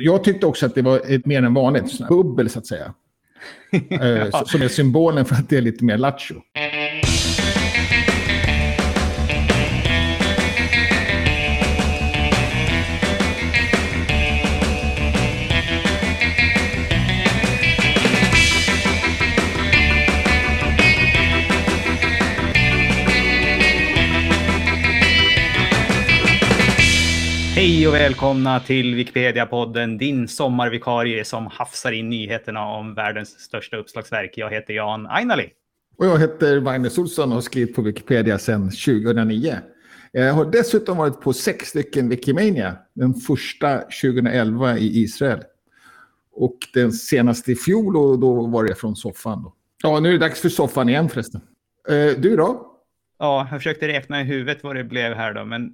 Jag 0.00 0.24
tyckte 0.24 0.46
också 0.46 0.66
att 0.66 0.74
det 0.74 0.82
var 0.82 1.00
ett 1.14 1.26
mer 1.26 1.42
än 1.42 1.54
vanligt 1.54 1.90
sån 1.90 2.04
här 2.04 2.08
bubbel 2.16 2.50
så 2.50 2.58
att 2.58 2.66
säga. 2.66 2.94
Eh, 3.90 4.42
Som 4.44 4.62
är 4.62 4.68
symbolen 4.68 5.24
för 5.24 5.34
att 5.34 5.48
det 5.48 5.56
är 5.56 5.60
lite 5.62 5.84
mer 5.84 5.98
lattjo. 5.98 6.34
Hej 27.60 27.88
och 27.88 27.94
välkomna 27.94 28.60
till 28.60 28.94
Wikipedia-podden, 28.94 29.98
din 29.98 30.28
sommarvikarie 30.28 31.24
som 31.24 31.46
hafsar 31.46 31.92
in 31.92 32.08
nyheterna 32.08 32.66
om 32.66 32.94
världens 32.94 33.28
största 33.40 33.76
uppslagsverk. 33.76 34.32
Jag 34.36 34.50
heter 34.50 34.74
Jan 34.74 35.06
Ainali. 35.06 35.50
Och 35.96 36.06
jag 36.06 36.18
heter 36.18 36.60
Magnus 36.60 36.98
Olsson 36.98 37.28
och 37.28 37.34
har 37.34 37.42
skrivit 37.42 37.76
på 37.76 37.82
Wikipedia 37.82 38.38
sedan 38.38 38.70
2009. 38.70 39.58
Jag 40.12 40.34
har 40.34 40.44
dessutom 40.44 40.96
varit 40.96 41.20
på 41.20 41.32
sex 41.32 41.66
stycken 41.66 42.08
Wikimania. 42.08 42.76
Den 42.94 43.14
första 43.14 43.78
2011 43.78 44.78
i 44.78 45.02
Israel. 45.02 45.40
Och 46.32 46.58
den 46.74 46.92
senaste 46.92 47.52
i 47.52 47.56
fjol 47.56 47.96
och 47.96 48.18
då 48.18 48.46
var 48.46 48.64
det 48.64 48.74
från 48.74 48.96
soffan. 48.96 49.42
Då. 49.42 49.54
Ja, 49.82 50.00
nu 50.00 50.08
är 50.08 50.12
det 50.12 50.18
dags 50.18 50.40
för 50.40 50.48
soffan 50.48 50.88
igen 50.88 51.08
förresten. 51.08 51.40
Eh, 51.88 52.20
Du 52.20 52.36
då? 52.36 52.66
Ja, 53.18 53.48
jag 53.50 53.58
försökte 53.58 53.88
räkna 53.88 54.20
i 54.20 54.24
huvudet 54.24 54.62
vad 54.62 54.76
det 54.76 54.84
blev 54.84 55.14
här 55.14 55.34
då, 55.34 55.44
men 55.44 55.72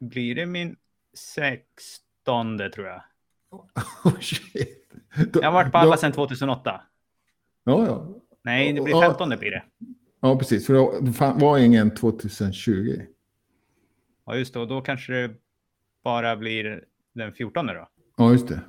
blir 0.00 0.34
det 0.34 0.46
min 0.46 0.76
sextonde 1.14 2.70
tror 2.70 2.86
jag. 2.86 3.02
Oh, 4.04 4.18
shit. 4.20 4.90
Då- 5.32 5.40
Jag 5.42 5.48
har 5.48 5.52
varit 5.52 5.72
på 5.72 5.78
alla 5.78 5.90
då- 5.90 5.96
sedan 5.96 6.12
2008. 6.12 6.80
Ja, 7.64 7.86
ja. 7.86 8.08
Nej, 8.44 8.72
det 8.72 8.80
blir 8.80 8.94
Ja. 8.94 9.00
femtonde 9.02 9.36
blir 9.36 9.50
det. 9.50 9.62
ja, 10.20 10.38
precis. 10.38 10.66
För 10.66 10.74
det 10.74 11.40
var 11.44 11.58
ingen 11.58 11.94
2020. 11.94 13.00
Ja, 14.26 14.36
just 14.36 14.54
det. 14.54 14.60
Och 14.60 14.68
då 14.68 14.80
kanske 14.80 15.12
det 15.12 15.30
bara 16.04 16.36
blir 16.36 16.84
den 17.14 17.32
fjortonde 17.32 17.74
då. 17.74 17.88
Ja, 18.16 18.32
just 18.32 18.48
det. 18.48 18.60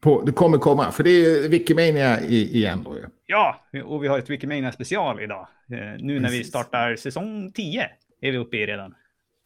På, 0.00 0.22
det 0.22 0.32
kommer 0.32 0.58
komma, 0.58 0.90
för 0.92 1.04
det 1.04 1.10
är 1.10 1.48
Wikimania 1.48 2.20
i, 2.20 2.56
igen 2.56 2.82
då 2.84 2.96
ju. 2.96 3.04
Ja, 3.26 3.60
och 3.84 4.04
vi 4.04 4.08
har 4.08 4.18
ett 4.18 4.30
Wikimania 4.30 4.72
special 4.72 5.20
idag. 5.20 5.48
Eh, 5.70 5.76
nu 5.78 6.20
när 6.20 6.30
vi 6.30 6.36
Precis. 6.38 6.48
startar 6.48 6.96
säsong 6.96 7.52
10 7.52 7.90
är 8.20 8.32
vi 8.32 8.38
uppe 8.38 8.56
i 8.56 8.66
redan. 8.66 8.94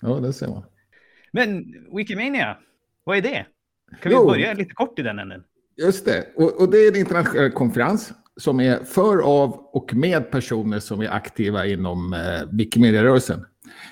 Ja, 0.00 0.08
det 0.08 0.32
ser 0.32 0.48
man. 0.48 0.62
Men 1.32 1.74
Wikimania, 1.96 2.56
vad 3.04 3.16
är 3.16 3.22
det? 3.22 3.46
Kan 4.02 4.12
Jo. 4.12 4.20
vi 4.20 4.26
börja 4.26 4.52
lite 4.52 4.74
kort 4.74 4.98
i 4.98 5.02
den 5.02 5.18
änden? 5.18 5.42
Just 5.76 6.04
det. 6.04 6.26
Och, 6.36 6.60
och 6.60 6.70
det 6.70 6.78
är 6.78 6.88
en 6.88 6.96
internationell 6.96 7.50
konferens 7.50 8.12
som 8.36 8.60
är 8.60 8.84
för, 8.84 9.18
av 9.18 9.52
och 9.52 9.94
med 9.94 10.30
personer 10.30 10.78
som 10.78 11.00
är 11.00 11.08
aktiva 11.08 11.66
inom 11.66 12.12
eh, 12.12 12.20
Wikimedia-rörelsen. 12.52 13.44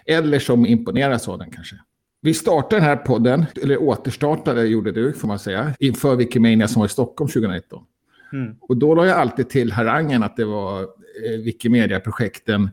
Eller 0.07 0.39
som 0.39 0.67
imponeras 0.67 1.29
av 1.29 1.39
den 1.39 1.51
kanske. 1.51 1.77
Vi 2.21 2.35
startade 2.35 2.77
den 2.77 2.85
här 2.85 2.97
podden, 2.97 3.45
eller 3.63 3.83
återstartade 3.83 4.67
gjorde 4.67 4.93
du 4.93 5.13
får 5.13 5.29
man 5.29 5.39
säga, 5.39 5.75
inför 5.79 6.17
Wikimania 6.17 6.69
som 6.69 6.81
var 6.81 6.87
i 6.87 6.89
Stockholm 6.89 7.29
2019. 7.29 7.85
Mm. 8.33 8.57
Och 8.61 8.77
då 8.77 8.95
la 8.95 9.07
jag 9.07 9.19
alltid 9.19 9.49
till 9.49 9.73
harangen 9.73 10.23
att 10.23 10.37
det 10.37 10.45
var 10.45 10.81
eh, 10.83 11.39
Wikimedia-projekten 11.45 12.71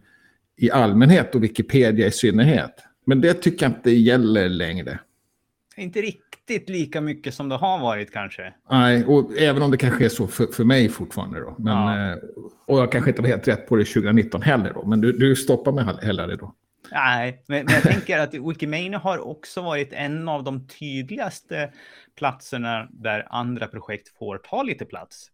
i 0.57 0.71
allmänhet 0.71 1.35
och 1.35 1.43
Wikipedia 1.43 2.07
i 2.07 2.11
synnerhet. 2.11 2.75
Men 3.05 3.21
det 3.21 3.33
tycker 3.33 3.65
jag 3.65 3.71
inte 3.71 3.91
gäller 3.91 4.49
längre. 4.49 4.99
Inte 5.77 6.01
riktigt 6.01 6.69
lika 6.69 7.01
mycket 7.01 7.33
som 7.33 7.49
det 7.49 7.55
har 7.55 7.79
varit 7.79 8.11
kanske. 8.11 8.53
Nej, 8.69 9.05
och 9.05 9.37
även 9.37 9.61
om 9.61 9.71
det 9.71 9.77
kanske 9.77 10.05
är 10.05 10.09
så 10.09 10.27
för, 10.27 10.45
för 10.45 10.63
mig 10.63 10.89
fortfarande 10.89 11.39
då. 11.39 11.55
Men, 11.59 11.73
Ja. 11.73 12.11
eh, 12.11 12.17
och 12.65 12.79
jag 12.79 12.91
kanske 12.91 13.09
inte 13.11 13.21
var 13.21 13.29
helt 13.29 13.47
rätt 13.47 13.67
på 13.67 13.75
det 13.75 13.85
2019 13.85 14.41
heller 14.41 14.73
då. 14.73 14.85
Men 14.85 15.01
du, 15.01 15.11
du 15.11 15.35
stoppar 15.35 15.71
mig 15.71 15.85
hellre 16.01 16.35
då. 16.35 16.53
Nej, 16.91 17.43
men, 17.47 17.65
men 17.65 17.73
jag 17.73 17.83
tänker 17.83 18.19
att 18.19 18.33
Wikimania 18.33 18.97
har 18.97 19.17
också 19.27 19.61
varit 19.61 19.93
en 19.93 20.29
av 20.29 20.43
de 20.43 20.67
tydligaste 20.67 21.71
platserna 22.17 22.87
där 22.91 23.27
andra 23.29 23.67
projekt 23.67 24.17
får 24.17 24.37
ta 24.37 24.63
lite 24.63 24.85
plats. 24.85 25.31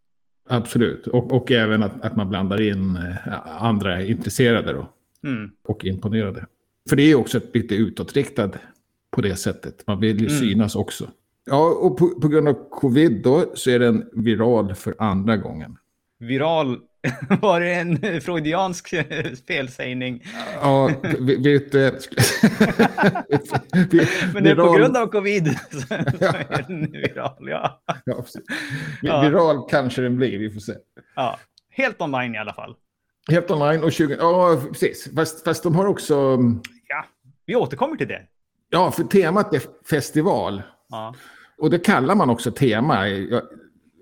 Absolut. 0.50 1.07
Och, 1.07 1.31
och 1.31 1.51
även 1.51 1.84
att, 1.84 2.01
att 2.06 2.16
man 2.16 2.29
blandar 2.29 2.62
in 2.62 2.95
eh, 2.95 3.63
andra 3.63 4.01
intresserade 4.03 4.74
då. 4.74 4.90
Mm. 5.28 5.51
Och 5.63 5.85
imponerade. 5.85 6.45
För 6.90 6.96
det 6.96 7.03
är 7.03 7.16
också 7.16 7.38
ett 7.38 7.56
lite 7.56 7.75
utåtriktad 7.75 8.52
på 9.12 9.22
det 9.22 9.36
sättet. 9.36 9.84
Man 9.88 10.00
vill 10.00 10.22
ju 10.22 10.28
Mm. 10.28 10.40
synas 10.40 10.75
också. 10.75 11.09
Ja, 11.46 11.66
och 11.81 11.97
på, 11.97 12.09
på 12.19 12.28
grund 12.28 12.47
av 12.47 12.69
covid 12.69 13.22
då 13.24 13.52
så 13.56 13.69
är 13.72 13.80
den 13.80 14.06
viral 14.14 14.75
för 14.75 14.96
andra 15.00 15.38
gången. 15.38 15.78
Viral, 16.19 16.78
var 17.42 17.59
det 17.62 17.74
en 17.74 18.22
freudiansk 18.22 18.94
felsägning? 19.47 20.24
Ja, 20.62 20.92
vi- 21.19 21.36
vet 21.36 21.72
du... 21.72 21.80
Men 24.34 24.44
det 24.44 24.50
är 24.52 24.56
på 24.56 24.74
grund 24.74 24.98
av 24.98 25.08
covid 25.08 25.48
så 25.72 25.94
är 25.94 26.68
den 26.68 26.92
viral. 26.92 27.36
Ja. 27.50 27.81
Ja, 28.06 28.16
precis. 28.22 28.42
Ja. 29.02 29.22
Viral 29.22 29.69
kanske 29.69 30.02
den 30.02 30.18
blir, 30.18 30.40
vi 30.40 30.50
får 30.52 30.59
se. 30.59 30.74
ja, 31.16 31.40
helt 31.69 32.02
online 32.02 32.36
i 32.36 32.38
alla 32.38 32.53
fall. 32.53 32.75
Helt 33.29 33.51
online 33.51 33.83
och 33.83 33.91
20... 33.91 34.15
Ja, 34.19 34.61
precis. 34.71 35.09
Fast, 35.15 35.43
fast 35.43 35.63
de 35.63 35.75
har 35.75 35.85
också... 35.85 36.39
Ja, 36.87 37.05
vi 37.45 37.55
återkommer 37.55 37.95
till 37.95 38.07
det. 38.07 38.21
Ja, 38.69 38.91
för 38.91 39.03
temat 39.03 39.53
är 39.53 39.61
festival. 39.89 40.61
Ja. 40.89 41.15
Och 41.57 41.69
det 41.69 41.79
kallar 41.79 42.15
man 42.15 42.29
också 42.29 42.51
tema. 42.51 43.05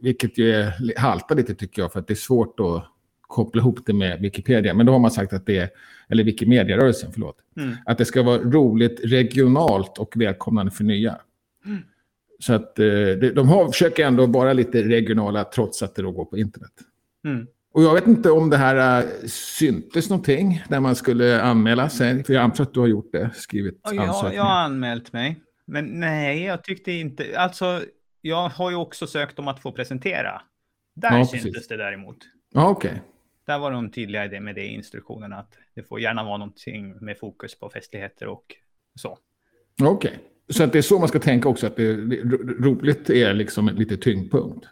Vilket 0.02 0.38
ju 0.38 0.52
är, 0.52 1.00
haltar 1.00 1.35
lite 1.35 1.56
tycker 1.56 1.81
jag, 1.81 1.91
för 1.91 2.00
att 2.00 2.07
det 2.07 2.13
är 2.13 2.16
svårt 2.16 2.59
att 2.59 2.85
koppla 3.22 3.62
ihop 3.62 3.80
det 3.85 3.94
med 3.94 4.22
Wikipedia. 4.22 4.74
Men 4.74 4.85
då 4.85 4.91
har 4.91 5.00
man 5.00 5.12
sagt 5.12 5.34
att 5.34 5.46
det 5.46 5.57
är... 5.57 5.69
Eller 6.09 6.24
Wikimedia-rörelsen, 6.24 7.12
förlåt. 7.13 7.38
Mm. 7.57 7.75
Att 7.86 7.97
det 7.97 8.06
ska 8.06 8.24
vara 8.24 8.38
roligt 8.38 9.00
regionalt 9.03 9.97
och 9.97 10.13
välkomnande 10.18 10.72
för 10.72 10.84
nya. 10.84 11.19
Så 12.40 12.53
att 12.53 12.80
eh, 12.80 12.86
de 13.36 13.50
har, 13.50 13.68
försöker 13.68 14.06
ändå 14.06 14.25
vara 14.25 14.53
lite 14.53 14.84
regionala 14.84 15.44
trots 15.44 15.84
att 15.84 15.96
det 15.96 16.01
då 16.01 16.12
går 16.12 16.25
på 16.25 16.38
internet. 16.38 16.72
Mm. 17.25 17.47
Och 17.80 17.86
jag 17.86 17.94
vet 17.94 18.08
inte 18.08 18.32
om 18.32 18.50
det 18.50 18.58
här 18.58 19.02
äh, 19.02 19.10
syntes 19.28 20.10
någonting 20.10 20.64
när 20.70 20.80
man 20.80 20.96
skulle 20.96 21.42
anmäla 21.42 21.90
sig. 21.90 22.24
För 22.24 22.34
jag 22.34 22.44
antar 22.44 22.64
att 22.64 22.74
du 22.74 22.80
har 22.80 22.88
gjort 22.88 23.12
det, 23.12 23.30
skrivit 23.36 23.80
Ja, 23.84 23.94
jag, 23.94 24.08
ansökning. 24.08 24.36
jag 24.38 24.44
har 24.44 24.60
anmält 24.64 25.14
mig. 25.14 25.42
Men 25.66 26.00
nej, 26.00 26.44
jag 26.44 26.64
tyckte 26.64 26.92
inte... 26.92 27.40
Alltså, 27.40 27.82
jag 28.22 28.50
har 28.50 28.70
ju 28.70 28.76
också 28.76 29.08
sökt 29.08 29.40
om 29.40 29.48
att 29.48 29.60
få 29.60 29.72
presentera. 29.72 30.42
Där 30.96 31.18
Ja, 31.18 31.26
syntes 31.26 31.52
precis. 31.54 31.68
det 31.68 31.78
däremot. 31.78 32.18
Ja, 32.54 32.70
okej. 32.70 33.02
Där 33.48 33.60
var 33.60 33.72
de 33.72 33.92
tydliga 33.92 34.26
i 34.26 34.28
det 34.28 34.40
med 34.40 34.56
det 34.56 34.64
i 34.64 34.74
instruktionerna 34.74 35.36
att 35.38 35.54
det 35.76 35.84
får 35.84 36.00
gärna 36.00 36.24
vara 36.24 36.38
någonting 36.38 36.96
med 37.06 37.18
fokus 37.20 37.60
på 37.60 37.70
festligheter 37.70 38.28
och 38.28 38.56
så. 38.96 39.18
Okej. 39.82 40.20
Så 40.50 40.64
att 40.64 40.72
det 40.74 40.78
är 40.78 40.82
så 40.82 41.00
man 41.00 41.08
ska 41.08 41.20
tänka 41.20 41.50
också, 41.50 41.68
att 41.68 41.76
det, 41.76 41.94
det, 42.06 42.16
ro- 42.16 42.64
roligt 42.64 43.10
är 43.10 43.34
liksom 43.34 43.68
lite 43.70 43.98
tyngdpunkt. 43.98 44.66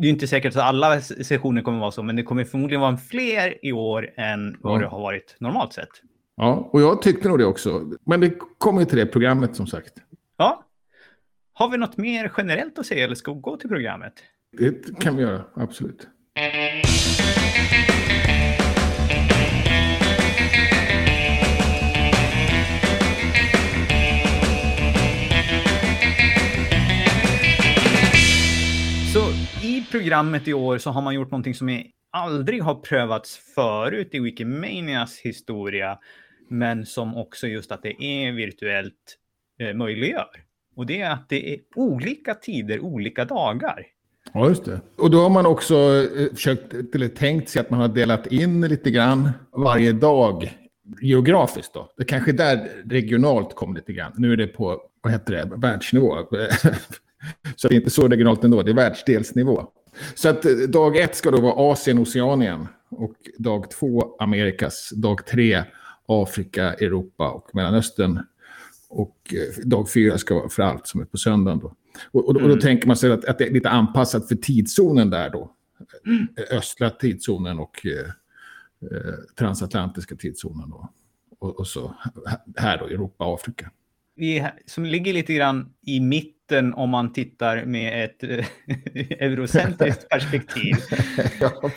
Det 0.00 0.06
är 0.06 0.10
inte 0.10 0.28
säkert 0.28 0.56
att 0.56 0.62
alla 0.62 1.00
sessioner 1.00 1.62
kommer 1.62 1.78
vara 1.78 1.90
så, 1.90 2.02
men 2.02 2.16
det 2.16 2.22
kommer 2.22 2.44
förmodligen 2.44 2.80
vara 2.80 2.96
fler 2.96 3.66
i 3.66 3.72
år 3.72 4.10
än 4.16 4.56
vad 4.60 4.74
Ja. 4.74 4.78
det 4.80 4.86
har 4.86 5.00
varit 5.00 5.36
normalt 5.40 5.72
sett. 5.72 5.88
Ja, 6.36 6.68
och 6.72 6.80
jag 6.80 7.02
tyckte 7.02 7.28
nog 7.28 7.38
det 7.38 7.44
också. 7.44 7.90
Men 8.06 8.20
det 8.20 8.34
kommer 8.58 8.80
ju 8.80 8.86
till 8.86 8.98
det 8.98 9.06
programmet 9.06 9.56
som 9.56 9.66
sagt. 9.66 9.92
Ja. 10.36 10.64
Har 11.52 11.68
vi 11.68 11.76
något 11.76 11.96
mer 11.96 12.32
generellt 12.36 12.78
att 12.78 12.86
säga 12.86 13.04
eller 13.04 13.14
ska 13.14 13.32
vi 13.34 13.40
gå 13.40 13.56
till 13.56 13.68
programmet? 13.68 14.12
Det 14.58 14.98
kan 15.00 15.16
vi 15.16 15.22
göra, 15.22 15.44
absolut. 15.54 16.08
Så 29.12 29.18
i 29.66 29.86
programmet 29.90 30.48
i 30.48 30.52
år 30.52 30.78
så 30.78 30.90
har 30.90 31.02
man 31.02 31.14
gjort 31.14 31.30
någonting 31.30 31.54
som 31.54 31.82
aldrig 32.10 32.62
har 32.62 32.74
prövats 32.74 33.40
förut 33.54 34.08
i 34.12 34.18
Wikimanias 34.18 35.18
historia, 35.18 35.98
men 36.48 36.86
som 36.86 37.16
också 37.16 37.46
just 37.46 37.72
att 37.72 37.82
det 37.82 38.02
är 38.02 38.32
virtuellt 38.32 39.18
eh, 39.60 39.74
möjliggör. 39.74 40.30
Och 40.76 40.86
det 40.86 41.00
är 41.00 41.10
att 41.10 41.28
det 41.28 41.54
är 41.54 41.60
olika 41.74 42.34
tider, 42.34 42.80
olika 42.80 43.24
dagar. 43.24 43.86
Ja, 44.32 44.48
just 44.48 44.64
det. 44.64 44.80
Och 44.96 45.10
då 45.10 45.20
har 45.20 45.30
man 45.30 45.46
också 45.46 45.76
eh, 46.16 46.34
försökt, 46.34 46.94
eller 46.94 47.08
tänkt 47.08 47.48
sig 47.48 47.60
att 47.60 47.70
man 47.70 47.80
har 47.80 47.88
delat 47.88 48.26
in 48.26 48.60
lite 48.60 48.90
grann 48.90 49.30
varje 49.52 49.92
dag 49.92 50.58
geografiskt. 51.00 51.74
Då. 51.74 51.92
Det 51.96 52.04
kanske 52.04 52.32
där 52.32 52.68
regionalt 52.84 53.54
kom 53.54 53.74
lite 53.74 53.92
grann. 53.92 54.12
Nu 54.16 54.32
är 54.32 54.36
det 54.36 54.46
på, 54.46 54.82
vad 55.02 55.12
heter 55.12 55.32
det, 55.32 55.50
världsnivå. 55.56 56.16
så 57.56 57.68
det 57.68 57.74
är 57.74 57.76
inte 57.76 57.90
så 57.90 58.08
regionalt 58.08 58.44
ändå, 58.44 58.62
det 58.62 58.70
är 58.70 58.74
världsdelsnivå. 58.74 59.68
Så 60.14 60.28
att 60.28 60.44
eh, 60.44 60.52
dag 60.52 60.96
ett 60.96 61.16
ska 61.16 61.30
då 61.30 61.40
vara 61.40 61.72
Asien, 61.72 61.98
Oceanien. 61.98 62.66
Och 62.88 63.16
dag 63.38 63.70
två 63.70 64.16
Amerikas. 64.18 64.90
Dag 64.90 65.26
tre 65.26 65.64
Afrika, 66.06 66.74
Europa 66.74 67.30
och 67.30 67.54
Mellanöstern. 67.54 68.20
Och 68.88 69.34
eh, 69.34 69.64
dag 69.64 69.90
fyra 69.90 70.18
ska 70.18 70.34
vara 70.34 70.48
för 70.48 70.62
allt 70.62 70.86
som 70.86 71.00
är 71.00 71.04
på 71.04 71.16
söndagen. 71.16 71.58
Då. 71.58 71.74
Och, 72.10 72.28
och, 72.28 72.36
och 72.36 72.48
då 72.48 72.56
tänker 72.56 72.86
man 72.86 72.96
sig 72.96 73.12
att, 73.12 73.24
att 73.24 73.38
det 73.38 73.46
är 73.46 73.50
lite 73.50 73.70
anpassat 73.70 74.28
för 74.28 74.34
tidszonen 74.34 75.10
där 75.10 75.30
då. 75.30 75.54
Östra 76.50 76.90
tidszonen 76.90 77.58
och 77.58 77.86
eh, 77.86 78.08
eh, 78.90 79.14
transatlantiska 79.38 80.16
tidszonen 80.16 80.70
då. 80.70 80.88
Och, 81.38 81.58
och 81.58 81.66
så 81.66 81.94
här 82.56 82.78
då, 82.78 82.86
Europa 82.86 83.34
Afrika. 83.34 83.70
Vi, 84.14 84.46
som 84.66 84.84
ligger 84.84 85.12
lite 85.12 85.34
grann 85.34 85.74
i 85.86 86.00
mitten 86.00 86.74
om 86.74 86.90
man 86.90 87.12
tittar 87.12 87.64
med 87.64 88.04
ett 88.04 88.22
eh, 88.22 88.46
eurocentriskt 89.20 90.08
perspektiv. 90.08 90.74
ja, 91.40 91.70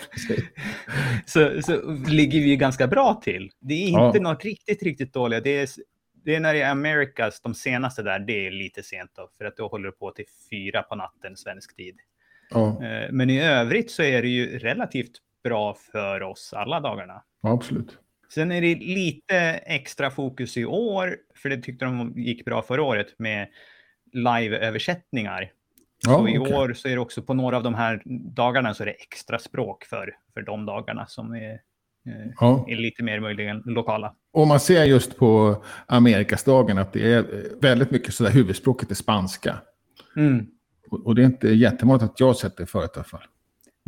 så, 1.26 1.62
så 1.62 1.92
ligger 2.08 2.40
vi 2.40 2.56
ganska 2.56 2.88
bra 2.88 3.22
till. 3.24 3.52
Det 3.60 3.74
är 3.74 3.88
inte 3.88 4.18
ja. 4.18 4.24
något 4.24 4.44
riktigt, 4.44 4.84
riktigt 4.84 5.14
dåligt. 5.14 5.44
Det 5.44 5.58
är, 5.58 5.70
det 6.26 6.36
är 6.36 6.40
när 6.40 6.54
det 6.54 6.62
är 6.62 6.72
Americas, 6.72 7.42
de 7.42 7.56
senaste 7.56 8.04
där, 8.04 8.20
det 8.20 8.48
är 8.48 8.52
lite 8.52 8.84
sent 8.84 9.12
då. 9.16 9.30
För 9.38 9.46
att 9.46 9.58
då 9.58 9.68
håller 9.68 9.86
det 9.86 9.98
på 9.98 10.12
till 10.12 10.26
fyra 10.50 10.84
på 10.84 10.96
natten 10.96 11.38
svensk 11.38 11.76
tid. 11.76 11.96
Ja. 12.50 12.84
Eh, 12.84 13.12
men 13.12 13.30
i 13.30 13.42
övrigt 13.42 13.92
så 13.92 14.04
är 14.04 14.22
det 14.22 14.28
ju 14.28 14.60
relativt 14.60 15.12
bra 15.44 15.78
för 15.92 16.22
oss 16.22 16.54
alla 16.54 16.80
dagarna. 16.80 17.24
Ja, 17.42 17.54
absolut. 17.54 18.00
Sen 18.36 18.52
är 18.52 18.62
det 18.62 18.76
lite 18.76 19.38
extra 19.66 20.12
fokus 20.12 20.58
i 20.58 20.66
år, 20.66 21.18
för 21.36 21.50
det 21.50 21.58
tyckte 21.58 21.86
de 21.86 22.14
gick 22.16 22.46
bra 22.46 22.62
förra 22.62 22.84
året 22.84 23.08
med 23.18 23.48
live-översättningar. 24.14 25.52
Ja, 26.06 26.18
så 26.18 26.28
i 26.28 26.40
okay. 26.40 26.54
år 26.54 26.74
så 26.74 26.88
är 26.88 26.92
det 26.92 27.00
också 27.00 27.22
på 27.22 27.34
några 27.34 27.58
av 27.58 27.64
de 27.64 27.74
här 27.74 28.02
dagarna 28.36 28.74
så 28.74 28.84
är 28.84 28.86
det 28.86 28.92
extra 28.92 29.40
språk 29.40 29.84
för, 29.84 30.16
för 30.34 30.42
de 30.42 30.66
dagarna 30.66 31.08
som 31.08 31.36
är, 31.36 31.52
eh, 32.06 32.32
ja. 32.40 32.66
är 32.68 32.76
lite 32.76 33.04
mer 33.04 33.20
möjligen 33.20 33.64
lokala. 33.66 34.16
Och 34.34 34.48
man 34.48 34.60
ser 34.60 34.84
just 34.84 35.18
på 35.18 35.64
Amerikasdagen 35.86 36.78
att 36.78 36.94
det 36.94 37.14
är 37.14 37.26
väldigt 37.62 37.92
mycket 37.92 38.14
sådär 38.14 38.32
huvudspråket 38.32 38.92
är 38.92 38.96
spanska. 38.96 39.58
Mm. 40.16 40.48
Och, 40.90 41.06
och, 41.06 41.16
det 41.16 41.22
är 41.22 41.26
inte 41.26 41.48
jättemångt 41.48 42.04
att 42.04 42.20
jag 42.20 42.36
sett 42.36 42.58
det 42.58 42.66
förut 42.66 42.92
i 42.96 42.98
alla 42.98 43.04
fall. 43.04 43.24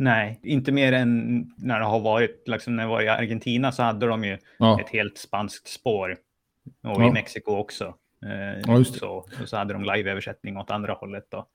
Nej, 0.00 0.40
inte 0.42 0.72
mer 0.72 0.92
än 0.92 1.44
när 1.56 1.78
det 1.78 1.84
har 1.84 2.00
varit, 2.00 2.42
liksom 2.48 2.76
när 2.76 2.82
jag 2.82 2.90
var 2.90 3.02
i 3.02 3.08
Argentina 3.08 3.72
så 3.72 3.82
hade 3.82 4.06
de 4.06 4.24
ju 4.24 4.38
ja. 4.58 4.80
ett 4.80 4.88
helt 4.88 5.18
spanskt 5.18 5.68
spår. 5.68 6.16
Och 6.82 7.02
ja. 7.02 7.08
i 7.08 7.12
Mexiko 7.12 7.56
också. 7.56 7.94
Eh, 8.26 8.62
ja, 8.66 8.84
så, 8.84 9.08
och 9.42 9.48
så 9.48 9.56
hade 9.56 9.72
de 9.72 9.84
live-översättning 9.84 10.56
åt 10.56 10.70
andra 10.70 10.92
hållet 10.92 11.26
då. 11.30 11.46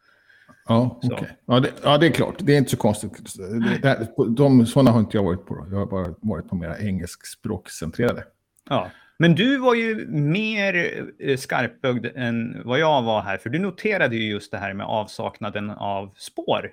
Ja, 0.67 0.99
okej. 1.03 1.13
Okay. 1.13 1.27
Ja, 1.45 1.59
det, 1.59 1.71
ja, 1.83 1.97
det 1.97 2.07
är 2.07 2.11
klart. 2.11 2.35
Det 2.39 2.53
är 2.53 2.57
inte 2.57 2.71
så 2.71 2.77
konstigt. 2.77 3.35
Det, 3.37 3.77
det, 3.81 4.07
de, 4.29 4.65
sådana 4.65 4.91
har 4.91 4.99
inte 4.99 5.17
jag 5.17 5.23
varit 5.23 5.45
på. 5.45 5.55
Då. 5.55 5.67
Jag 5.71 5.77
har 5.77 5.85
bara 5.85 6.15
varit 6.21 6.49
på 6.49 6.55
mera 6.55 6.79
engelskspråkcentrerade. 6.79 8.23
Ja, 8.69 8.89
men 9.17 9.35
du 9.35 9.57
var 9.57 9.75
ju 9.75 10.07
mer 10.07 11.03
eh, 11.19 11.37
skarpögd 11.37 12.05
än 12.15 12.61
vad 12.65 12.79
jag 12.79 13.01
var 13.01 13.21
här. 13.21 13.37
För 13.37 13.49
du 13.49 13.59
noterade 13.59 14.15
ju 14.15 14.31
just 14.31 14.51
det 14.51 14.57
här 14.57 14.73
med 14.73 14.85
avsaknaden 14.85 15.69
av 15.69 16.13
spår 16.17 16.71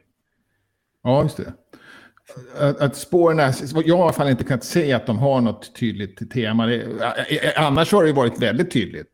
Ja, 1.02 1.22
just 1.22 1.36
det. 1.36 1.52
Att, 2.58 2.80
att 2.80 2.96
spåren 2.96 3.38
är, 3.38 3.54
jag 3.84 3.96
har 3.96 4.02
i 4.02 4.02
alla 4.02 4.12
fall 4.12 4.28
inte 4.28 4.44
kunnat 4.44 4.64
se 4.64 4.92
att 4.92 5.06
de 5.06 5.18
har 5.18 5.40
något 5.40 5.74
tydligt 5.74 6.30
tema. 6.30 6.66
Det, 6.66 6.86
annars 7.56 7.92
har 7.92 8.04
det 8.04 8.12
varit 8.12 8.42
väldigt 8.42 8.70
tydligt. 8.70 9.10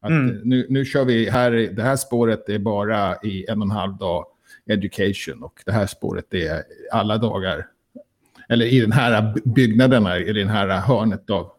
Att 0.00 0.10
mm. 0.10 0.40
nu, 0.44 0.66
nu 0.68 0.84
kör 0.84 1.04
vi 1.04 1.30
här, 1.30 1.50
det 1.50 1.82
här 1.82 1.96
spåret 1.96 2.48
är 2.48 2.58
bara 2.58 3.16
i 3.16 3.46
en 3.48 3.58
och 3.58 3.66
en 3.66 3.70
halv 3.70 3.96
dag 3.96 4.24
education 4.70 5.42
och 5.42 5.62
det 5.66 5.72
här 5.72 5.86
spåret 5.86 6.34
är 6.34 6.62
alla 6.92 7.18
dagar. 7.18 7.66
Eller 8.48 8.66
i 8.66 8.80
den 8.80 8.92
här 8.92 9.34
byggnaden, 9.44 10.06
i 10.06 10.32
den 10.32 10.48
här 10.48 10.68
hörnet 10.68 11.30
av, 11.30 11.50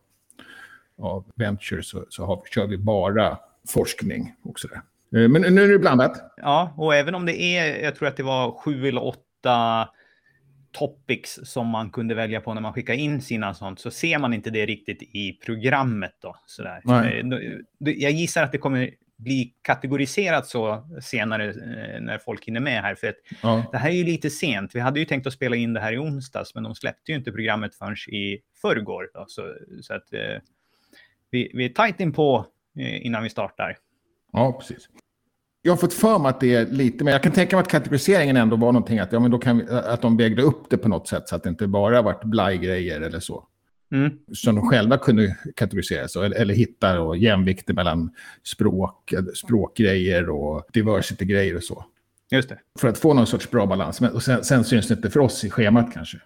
av 1.02 1.26
Venture 1.36 1.84
så, 1.84 2.06
så 2.10 2.26
har, 2.26 2.44
kör 2.54 2.68
vi 2.68 2.78
bara 2.78 3.38
forskning 3.68 4.34
och 4.44 4.60
sådär. 4.60 4.82
Eh, 5.16 5.30
men 5.30 5.42
nu 5.42 5.64
är 5.64 5.68
det 5.68 5.80
blandat. 5.80 6.34
Ja, 6.38 6.74
och 6.78 6.96
även 6.96 7.16
om 7.16 7.26
det 7.26 7.42
är, 7.42 7.84
jag 7.84 7.96
tror 7.96 8.08
att 8.08 8.18
det 8.18 8.24
var 8.24 8.52
sju 8.52 8.88
eller 8.88 9.04
åtta 9.04 9.22
åtta 9.40 9.90
topics 10.72 11.40
som 11.44 11.68
man 11.68 11.90
kunde 11.90 12.16
välja 12.16 12.42
på 12.42 12.54
när 12.54 12.62
man 12.62 12.74
skickar 12.74 12.94
in 12.94 13.22
sina 13.22 13.54
sånt 13.54 13.80
så 13.80 13.92
ser 13.92 14.20
man 14.20 14.34
inte 14.34 14.50
det 14.50 14.66
riktigt 14.66 15.02
i 15.02 15.40
programmet 15.46 16.16
då. 16.22 16.36
Sådär. 16.46 16.82
Eh, 16.86 17.26
jag 17.80 18.12
gissar 18.12 18.44
att 18.44 18.52
det 18.52 18.58
kommer 18.58 18.90
bli 19.18 19.54
kategoriserat 19.62 20.48
så 20.48 20.88
senare 21.02 21.50
eh, 21.50 22.02
när 22.02 22.18
folk 22.18 22.46
hinner 22.46 22.60
med 22.60 22.82
här. 22.82 22.96
För 22.96 23.08
att 23.08 23.16
ja. 23.44 23.70
Det 23.72 23.78
här 23.78 23.90
är 23.90 23.94
ju 23.94 24.04
lite 24.04 24.30
sent. 24.30 24.76
Vi 24.76 24.80
hade 24.80 25.00
ju 25.00 25.06
tänkt 25.06 25.28
att 25.28 25.34
spela 25.34 25.56
in 25.56 25.74
det 25.74 25.80
här 25.80 25.94
i 25.94 25.98
onsdags, 25.98 26.56
men 26.56 26.64
de 26.64 26.76
släppte 26.76 27.12
ju 27.12 27.18
inte 27.18 27.32
programmet 27.32 27.76
förrän 27.76 27.96
i 28.08 28.40
förrgår. 28.62 29.10
Då. 29.14 29.26
Så, 29.28 29.56
så 29.82 29.94
att 29.94 30.14
eh, 30.14 30.42
vi, 31.32 31.52
vi 31.54 31.66
är 31.66 31.70
tajt 31.70 32.00
in 32.00 32.14
på 32.14 32.46
eh, 32.80 33.06
innan 33.06 33.24
vi 33.24 33.30
startar. 33.30 33.78
Ja, 34.32 34.58
precis 34.60 34.90
jag 35.62 35.72
har 35.72 35.78
fått 35.78 35.94
för 35.94 36.20
mig 36.20 36.30
att 36.30 36.40
det 36.40 36.56
är 36.56 36.66
lite 36.66 37.04
mer, 37.04 37.12
jag 37.12 37.24
kan 37.24 37.32
tänka 37.32 37.56
mig 37.56 37.64
att 37.64 37.70
kategoriseringen 37.70 38.38
ändå 38.38 38.56
var 38.56 38.72
någonting 38.72 39.00
att, 39.00 39.12
ja, 39.12 39.20
men 39.20 39.32
då 39.32 39.38
kan 39.38 39.58
vi, 39.58 39.70
att 39.70 40.02
de 40.02 40.18
vägde 40.18 40.42
upp 40.42 40.70
det 40.70 40.78
på 40.78 40.90
något 40.90 41.08
sätt 41.08 41.30
så 41.30 41.36
att 41.36 41.44
det 41.44 41.50
inte 41.50 41.68
bara 41.68 42.02
varit 42.02 42.24
blajgrejer 42.24 43.02
eller 43.02 43.20
så. 43.20 43.46
Mm. 43.92 44.12
Som 44.34 44.56
de 44.56 44.70
själva 44.70 44.98
kunde 44.98 45.36
kategorisera 45.56 46.08
så, 46.08 46.22
eller, 46.22 46.38
eller 46.38 46.54
hitta 46.54 47.02
och 47.02 47.18
jämvikter 47.18 47.74
mellan 47.74 48.12
språk, 48.44 49.14
språkgrejer 49.36 50.30
och 50.30 50.66
diversity-grejer 50.74 51.56
och 51.56 51.64
så. 51.64 51.86
Just 52.32 52.50
det. 52.50 52.60
För 52.80 52.88
att 52.88 52.98
få 52.98 53.14
någon 53.14 53.28
sorts 53.28 53.52
bra 53.52 53.66
balans. 53.66 54.02
Men, 54.02 54.12
och 54.12 54.24
sen, 54.24 54.44
sen 54.44 54.64
syns 54.64 54.88
det 54.88 54.94
inte 54.94 55.10
för 55.10 55.20
oss 55.20 55.44
i 55.44 55.50
schemat 55.50 55.94
kanske. 55.94 56.18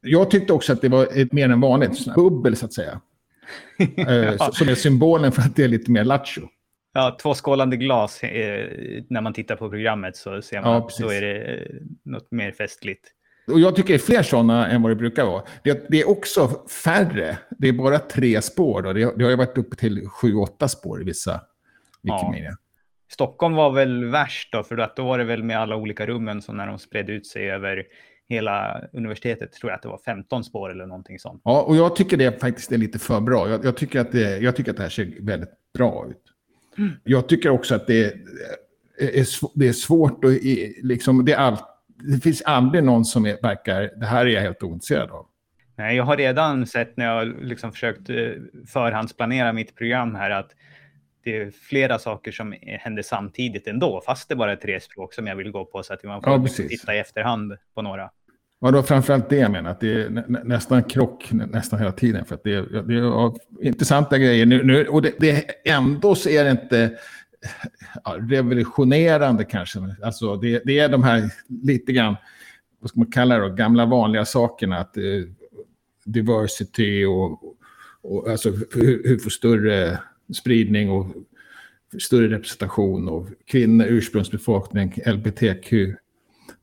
Jag 0.00 0.30
tyckte 0.30 0.52
också 0.52 0.72
att 0.72 0.80
det 0.80 0.88
var 0.88 1.08
ett 1.20 1.32
mer 1.32 1.48
än 1.48 1.60
vanligt 1.60 2.14
bubbel 2.14 2.56
så 2.56 2.66
att 2.66 2.72
säga. 2.72 3.00
ja. 3.78 4.04
Eh, 4.12 4.50
som 4.52 4.68
är 4.68 4.74
symbolen 4.74 5.32
för 5.32 5.42
att 5.42 5.56
det 5.56 5.64
är 5.64 5.68
lite 5.68 5.90
mer 5.90 6.04
lattjo. 6.04 6.48
Ja, 6.94 7.16
två 7.22 7.34
skålande 7.34 7.76
glas. 7.76 8.22
Eh, 8.22 8.68
när 9.08 9.20
man 9.20 9.32
tittar 9.32 9.56
på 9.56 9.70
programmet 9.70 10.16
så 10.16 10.42
ser 10.42 10.60
man 10.60 10.70
ja, 10.70 10.78
att 10.78 10.98
då 10.98 11.08
är 11.08 11.20
det 11.20 11.54
eh, 11.54 11.66
något 12.02 12.30
mer 12.30 12.52
festligt. 12.52 13.08
Och 13.46 13.60
jag 13.60 13.76
tycker 13.76 13.88
det 13.88 13.94
är 13.94 13.98
fler 13.98 14.22
sådana 14.22 14.68
än 14.68 14.82
vad 14.82 14.90
det 14.90 14.96
brukar 14.96 15.24
vara. 15.24 15.42
Det, 15.64 15.86
det, 15.88 16.00
är 16.00 16.08
också 16.08 16.66
färre. 16.84 17.38
Det 17.50 17.68
är 17.68 17.72
bara 17.72 17.98
tre 17.98 18.42
spår. 18.42 18.82
Då. 18.82 18.92
Det, 18.92 19.18
det 19.18 19.24
har 19.24 19.30
ju 19.30 19.36
varit 19.36 19.58
uppe 19.58 19.76
till 19.76 20.08
sju, 20.08 20.34
åtta 20.34 20.68
spår 20.68 21.00
i 21.00 21.04
vissa 21.04 21.40
Wikimedia. 22.02 22.50
Ja. 22.50 22.56
Stockholm 23.12 23.54
var 23.54 23.70
väl 23.70 24.04
värst 24.04 24.52
då, 24.52 24.62
för 24.62 24.78
att 24.78 24.96
då 24.96 25.04
var 25.04 25.18
det 25.18 25.24
väl 25.24 25.42
med 25.42 25.58
alla 25.58 25.76
olika 25.76 26.06
rummen 26.06 26.42
så 26.42 26.52
när 26.52 26.66
de 26.66 26.78
spred 26.78 27.10
ut 27.10 27.26
sig 27.26 27.50
över 27.50 27.84
hela 28.28 28.80
universitetet 28.92 29.52
tror 29.52 29.70
jag 29.70 29.76
att 29.76 29.82
det 29.82 29.88
var 29.88 29.98
15 29.98 30.44
spår 30.44 30.70
eller 30.70 30.86
någonting 30.86 31.18
sånt. 31.18 31.42
Ja, 31.44 31.62
och 31.62 31.76
jag 31.76 31.96
tycker 31.96 32.16
det 32.16 32.40
faktiskt 32.40 32.72
är 32.72 32.78
lite 32.78 32.98
för 32.98 33.20
bra. 33.20 33.48
Jag, 33.48 33.64
jag 33.64 33.76
tycker, 33.76 34.00
att 34.00 34.12
det, 34.12 34.38
jag 34.38 34.56
tycker 34.56 34.70
att 34.70 34.76
det 34.76 34.82
här 34.82 34.90
ser 34.90 35.12
väldigt 35.20 35.50
bra 35.78 36.06
ut. 36.10 36.33
Jag 37.04 37.28
tycker 37.28 37.50
också 37.50 37.74
att 37.74 37.86
det 37.86 38.04
är, 38.04 38.12
det 39.54 39.68
är 39.68 39.72
svårt 39.72 40.24
att... 40.24 40.32
Liksom, 40.82 41.24
det, 41.24 41.32
är 41.32 41.36
all, 41.36 41.56
det 41.86 42.20
finns 42.20 42.42
aldrig 42.42 42.84
någon 42.84 43.04
som 43.04 43.26
är, 43.26 43.38
verkar... 43.42 43.90
Det 43.96 44.06
här 44.06 44.26
är 44.26 44.30
jag 44.30 44.40
helt 44.40 44.62
ointresserad 44.62 45.10
av. 45.10 45.26
Nej, 45.76 45.96
jag 45.96 46.04
har 46.04 46.16
redan 46.16 46.66
sett 46.66 46.96
när 46.96 47.06
jag 47.06 47.44
liksom 47.44 47.72
försökt 47.72 48.10
eh, 48.10 48.16
förhandsplanera 48.68 49.52
mitt 49.52 49.76
program 49.76 50.14
här 50.14 50.30
att 50.30 50.50
det 51.24 51.36
är 51.36 51.50
flera 51.50 51.98
saker 51.98 52.32
som 52.32 52.54
händer 52.62 53.02
samtidigt 53.02 53.66
ändå, 53.66 54.02
fast 54.06 54.28
det 54.28 54.36
bara 54.36 54.52
är 54.52 54.56
tre 54.56 54.80
språk 54.80 55.14
som 55.14 55.26
jag 55.26 55.36
vill 55.36 55.50
gå 55.50 55.64
på 55.64 55.82
så 55.82 55.94
att 55.94 56.04
man 56.04 56.22
får 56.22 56.32
ja, 56.32 56.46
titta 56.68 56.94
i 56.94 56.98
efterhand 56.98 57.56
på 57.74 57.82
några. 57.82 58.10
Ja, 58.60 58.70
det 58.70 58.76
var 58.76 58.82
framförallt 58.82 59.30
det 59.30 59.36
jag 59.36 59.50
menar, 59.50 59.70
att 59.70 59.80
det 59.80 60.02
är 60.02 60.10
nä 60.10 60.40
nästan 60.44 60.82
krock 60.82 61.28
nästan 61.32 61.78
hela 61.78 61.92
tiden. 61.92 62.24
För 62.24 62.34
att 62.34 62.44
det, 62.44 62.54
är, 62.54 62.82
det 62.82 62.94
är 62.94 63.32
intressanta 63.66 64.18
grejer. 64.18 64.46
Nu, 64.46 64.64
nu 64.64 64.86
och 64.86 65.02
det, 65.02 65.14
det, 65.18 65.44
ändå 65.64 66.14
så 66.14 66.28
är 66.28 66.44
det 66.44 66.50
inte 66.50 66.98
ja, 68.04 68.16
revolutionerande 68.20 69.44
kanske. 69.44 69.96
Alltså 70.02 70.36
det, 70.36 70.62
det, 70.64 70.78
är 70.78 70.88
de 70.88 71.02
här 71.02 71.30
lite 71.48 71.92
grann, 71.92 72.16
vad 72.80 72.90
ska 72.90 73.00
man 73.00 73.12
kalla 73.12 73.38
det 73.38 73.48
då, 73.48 73.54
gamla 73.54 73.86
vanliga 73.86 74.24
sakerna. 74.24 74.78
Att, 74.78 74.96
eh, 74.96 75.02
diversity 76.04 77.04
och, 77.04 77.42
och 78.02 78.28
alltså 78.28 78.50
hur, 78.50 79.08
hur 79.08 79.18
få 79.18 79.30
större 79.30 79.98
spridning 80.34 80.90
och 80.90 81.06
större 82.02 82.28
representation 82.28 83.08
och 83.08 83.28
kvinnor, 83.44 83.86
ursprungsbefolkning, 83.86 84.94
LBTQ 85.06 85.72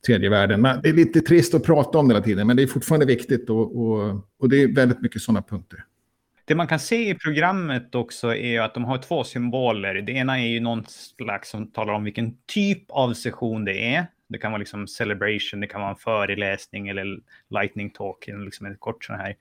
tredje 0.06 0.30
världen. 0.30 0.62
Men 0.62 0.82
det 0.82 0.90
är 0.90 0.94
lite 0.94 1.22
trist 1.22 1.54
att 1.54 1.64
prata 1.64 1.98
om 1.98 2.08
det 2.08 2.14
hela 2.14 2.26
tiden, 2.26 2.48
men 2.48 2.58
det 2.58 2.64
är 2.64 2.68
fortfarande 2.68 3.06
viktigt 3.06 3.50
och, 3.50 3.82
och, 3.82 4.28
och 4.40 4.50
det 4.50 4.64
är 4.64 4.76
väldigt 4.76 5.02
mycket 5.02 5.22
sådana 5.22 5.42
punkter. 5.42 5.86
Det 6.46 6.56
man 6.56 6.68
kan 6.68 6.80
se 6.80 7.10
i 7.10 7.16
programmet 7.16 7.96
också 7.96 8.36
är 8.36 8.62
att 8.62 8.74
de 8.74 8.84
har 8.84 8.98
två 8.98 9.24
symboler. 9.24 9.96
Det 9.96 10.12
ena 10.12 10.40
är 10.40 10.48
ju 10.48 10.60
någon 10.60 10.84
slags 10.88 11.50
som 11.50 11.72
talar 11.72 11.94
om 11.94 12.04
vilken 12.04 12.38
typ 12.46 12.84
av 12.90 13.14
session 13.14 13.66
det 13.66 13.96
är. 13.96 14.06
Det 14.30 14.38
kan 14.38 14.52
vara 14.52 14.60
liksom 14.60 14.88
celebration, 14.88 15.60
det 15.60 15.68
kan 15.68 15.82
vara 15.82 15.92
en 15.92 15.98
föreläsning 15.98 16.88
eller 16.88 17.20
lightning 17.50 17.90
talk, 17.90 18.28
liksom 18.28 18.66
en 18.66 18.78
kort 18.78 19.04
sån 19.06 19.16
här 19.16 19.36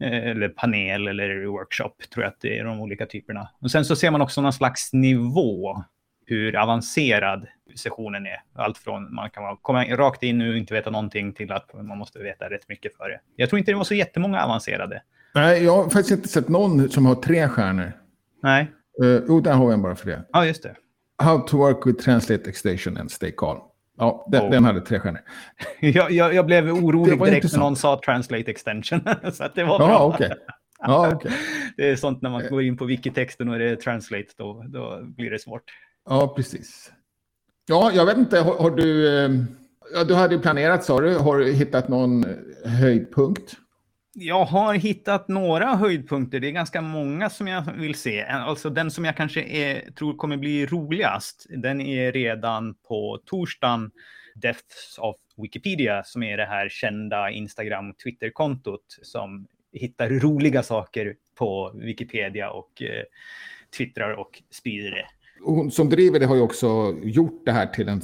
eh, 0.00 0.30
eller 0.30 0.48
panel 0.48 1.08
eller 1.08 1.44
workshop, 1.44 1.92
tror 2.14 2.24
jag 2.24 2.30
att 2.30 2.40
det 2.40 2.58
är 2.58 2.64
de 2.64 2.80
olika 2.80 3.06
typerna. 3.06 3.48
Och 3.60 3.70
sen 3.70 3.84
så 3.84 3.96
ser 3.96 4.10
man 4.10 4.22
också 4.22 4.40
någon 4.40 4.52
slags 4.52 4.92
nivå 4.92 5.84
hur 6.26 6.56
avancerad 6.56 7.46
sessionen 7.76 8.26
är. 8.26 8.42
Allt 8.54 8.78
från 8.78 9.14
man 9.14 9.30
kan 9.30 9.56
komma 9.56 9.84
rakt 9.84 10.22
in 10.22 10.40
och 10.40 10.56
inte 10.56 10.74
veta 10.74 10.90
någonting 10.90 11.32
till 11.32 11.52
att 11.52 11.74
man 11.74 11.98
måste 11.98 12.18
veta 12.18 12.50
rätt 12.50 12.68
mycket 12.68 12.96
för 12.96 13.08
det. 13.08 13.20
Jag 13.36 13.48
tror 13.48 13.58
inte 13.58 13.72
det 13.72 13.76
var 13.76 13.84
så 13.84 13.94
jättemånga 13.94 14.42
avancerade. 14.42 15.02
Nej, 15.34 15.64
jag 15.64 15.76
har 15.76 15.82
faktiskt 15.82 16.10
inte 16.10 16.28
sett 16.28 16.48
någon 16.48 16.88
som 16.88 17.06
har 17.06 17.14
tre 17.14 17.48
stjärnor. 17.48 17.92
Nej. 18.42 18.72
Uh, 19.02 19.20
jo, 19.28 19.40
där 19.40 19.52
har 19.52 19.66
vi 19.66 19.74
en 19.74 19.82
bara 19.82 19.96
för 19.96 20.06
det. 20.06 20.24
Ja, 20.32 20.46
just 20.46 20.62
det. 20.62 20.74
How 21.22 21.38
to 21.38 21.56
work 21.56 21.86
with 21.86 22.04
translate 22.04 22.50
extension 22.50 22.96
and 22.96 23.10
stay 23.10 23.32
calm. 23.36 23.60
Ja, 23.98 24.28
den, 24.32 24.42
oh. 24.42 24.50
den 24.50 24.64
hade 24.64 24.80
tre 24.80 25.00
stjärnor. 25.00 25.20
jag, 25.80 26.10
jag, 26.10 26.34
jag, 26.34 26.46
blev 26.46 26.68
orolig 26.68 27.18
direkt 27.18 27.52
när 27.52 27.60
någon 27.60 27.76
sa 27.76 28.00
translate 28.04 28.50
extension. 28.50 29.00
så 29.32 29.44
att 29.44 29.54
det 29.54 29.64
var 29.64 29.78
bra. 29.78 29.88
Ja, 29.88 30.14
okay. 30.14 30.30
Ja, 30.78 31.14
okay. 31.14 31.32
det 31.76 31.90
är 31.90 31.96
sånt 31.96 32.22
när 32.22 32.30
man 32.30 32.48
går 32.50 32.62
in 32.62 32.76
på 32.76 32.84
wikitexten 32.84 33.48
och 33.48 33.58
det 33.58 33.70
är 33.70 33.76
translate, 33.76 34.26
då, 34.36 34.64
då 34.68 35.02
blir 35.02 35.30
det 35.30 35.38
svårt. 35.38 35.62
Ja, 36.08 36.32
precis. 36.36 36.92
Ja, 37.68 37.92
jag 37.94 38.06
vet 38.06 38.18
inte, 38.18 38.38
har, 38.38 38.56
har 38.56 38.70
du... 38.70 39.18
Eh, 39.24 39.30
ja, 39.94 40.04
du 40.04 40.14
hade 40.14 40.38
planerat, 40.38 40.84
sa 40.84 41.00
du. 41.00 41.14
Har 41.14 41.38
du 41.38 41.52
hittat 41.52 41.88
någon 41.88 42.24
eh, 42.24 42.70
höjdpunkt? 42.70 43.56
Jag 44.18 44.44
har 44.44 44.74
hittat 44.74 45.28
några 45.28 45.74
höjdpunkter. 45.74 46.40
Det 46.40 46.48
är 46.48 46.52
ganska 46.52 46.80
många 46.80 47.30
som 47.30 47.46
jag 47.46 47.72
vill 47.72 47.94
se. 47.94 48.22
Alltså 48.22 48.70
den 48.70 48.90
som 48.90 49.04
jag 49.04 49.16
kanske 49.16 49.42
är, 49.42 49.90
tror 49.90 50.16
kommer 50.16 50.36
bli 50.36 50.66
roligast, 50.66 51.46
den 51.48 51.80
är 51.80 52.12
redan 52.12 52.74
på 52.74 53.20
torsdagen. 53.26 53.90
Deaths 54.34 54.98
of 54.98 55.16
Wikipedia, 55.36 56.04
som 56.04 56.22
är 56.22 56.36
det 56.36 56.46
här 56.46 56.68
kända 56.68 57.30
Instagram 57.30 57.94
Twitter-kontot 57.94 58.98
som 59.02 59.46
hittar 59.72 60.08
roliga 60.08 60.62
saker 60.62 61.14
på 61.38 61.72
Wikipedia 61.74 62.50
och 62.50 62.82
eh, 62.82 63.04
twittrar 63.76 64.12
och 64.12 64.42
sprider 64.50 64.90
det. 64.90 65.06
Hon 65.44 65.70
som 65.70 65.88
driver 65.88 66.20
det 66.20 66.26
har 66.26 66.36
ju 66.36 66.42
också 66.42 66.96
gjort 67.02 67.42
det 67.44 67.52
här 67.52 67.66
till 67.66 67.88
en 67.88 68.02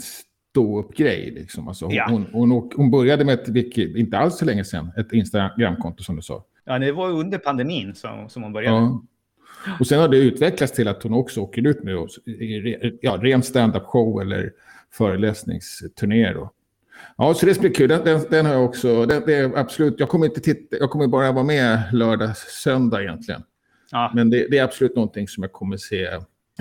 stå-upp-grej. 0.53 1.31
Liksom. 1.31 1.69
Alltså 1.69 1.85
hon, 1.85 1.95
ja. 1.95 2.07
hon, 2.11 2.27
hon, 2.33 2.71
hon, 2.77 2.91
började 2.91 3.25
med 3.25 3.35
ett 3.35 3.49
wiki, 3.49 4.01
inte 4.01 4.19
alls 4.19 4.39
så 4.39 4.45
länge 4.45 4.65
sedan, 4.65 4.93
ett 4.97 5.13
Instagramkonto 5.13 6.03
som 6.03 6.17
du 6.17 6.23
sa. 6.23 6.45
Ja, 6.65 6.79
det 6.79 6.93
var 6.93 7.11
under 7.11 7.39
pandemin 7.39 7.95
som, 7.95 8.29
som 8.29 8.43
hon 8.43 8.53
började. 8.53 8.77
Ja. 8.77 9.03
Och 9.81 9.87
sen 9.87 10.01
har 10.01 10.09
det 10.09 10.17
utvecklats 10.17 10.73
till 10.73 10.89
att 10.89 11.03
hon 11.03 11.13
också 11.13 11.41
åker 11.41 11.67
ut 11.67 11.83
med 11.83 12.09
ja, 13.01 13.19
ren 13.23 13.43
stand-up-show 13.43 14.21
eller 14.21 14.53
föreläsningsturnéer. 14.93 16.35
Då. 16.35 16.51
Ja, 17.17 17.35
så 17.35 17.47
det 17.47 17.61
blir 17.61 17.75
kul. 17.75 17.89
Den, 17.89 18.05
den, 18.05 18.25
den, 18.31 18.47
har 18.47 18.53
jag 18.53 18.65
också. 18.65 19.07
Den, 19.07 19.23
det 19.27 19.35
är 19.35 19.59
absolut, 19.59 19.95
jag 19.99 20.09
kommer 20.09 20.27
inte 20.27 20.41
titta, 20.41 20.77
jag 20.77 20.91
kommer 20.91 21.07
bara 21.07 21.33
vara 21.33 21.45
med 21.45 21.83
lördag, 21.93 22.37
söndag 22.37 23.03
egentligen. 23.03 23.43
Ja. 23.91 24.13
Men 24.15 24.31
det, 24.31 24.47
det, 24.51 24.59
är 24.59 24.65
absolut 24.65 24.97
någonting 24.97 25.29
som 25.29 25.43
jag 25.43 25.53
kommer 25.53 25.77
se 25.77 26.09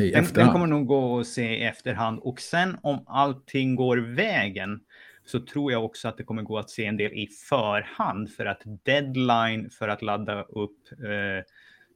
i 0.01 0.11
den, 0.11 0.25
den 0.33 0.51
kommer 0.51 0.67
nog 0.67 0.87
gå 0.87 1.19
att 1.19 1.27
se 1.27 1.57
i 1.57 1.63
efterhand. 1.63 2.19
Och 2.19 2.41
sen 2.41 2.77
om 2.81 3.03
allting 3.07 3.75
går 3.75 3.97
vägen 3.97 4.79
så 5.25 5.39
tror 5.39 5.71
jag 5.71 5.85
också 5.85 6.07
att 6.07 6.17
det 6.17 6.23
kommer 6.23 6.41
gå 6.41 6.57
att 6.57 6.69
se 6.69 6.85
en 6.85 6.97
del 6.97 7.11
i 7.13 7.27
förhand 7.49 8.29
för 8.29 8.45
att 8.45 8.61
deadline 8.83 9.69
för 9.69 9.87
att 9.87 10.01
ladda 10.01 10.41
upp 10.41 10.77
eh, 10.91 11.45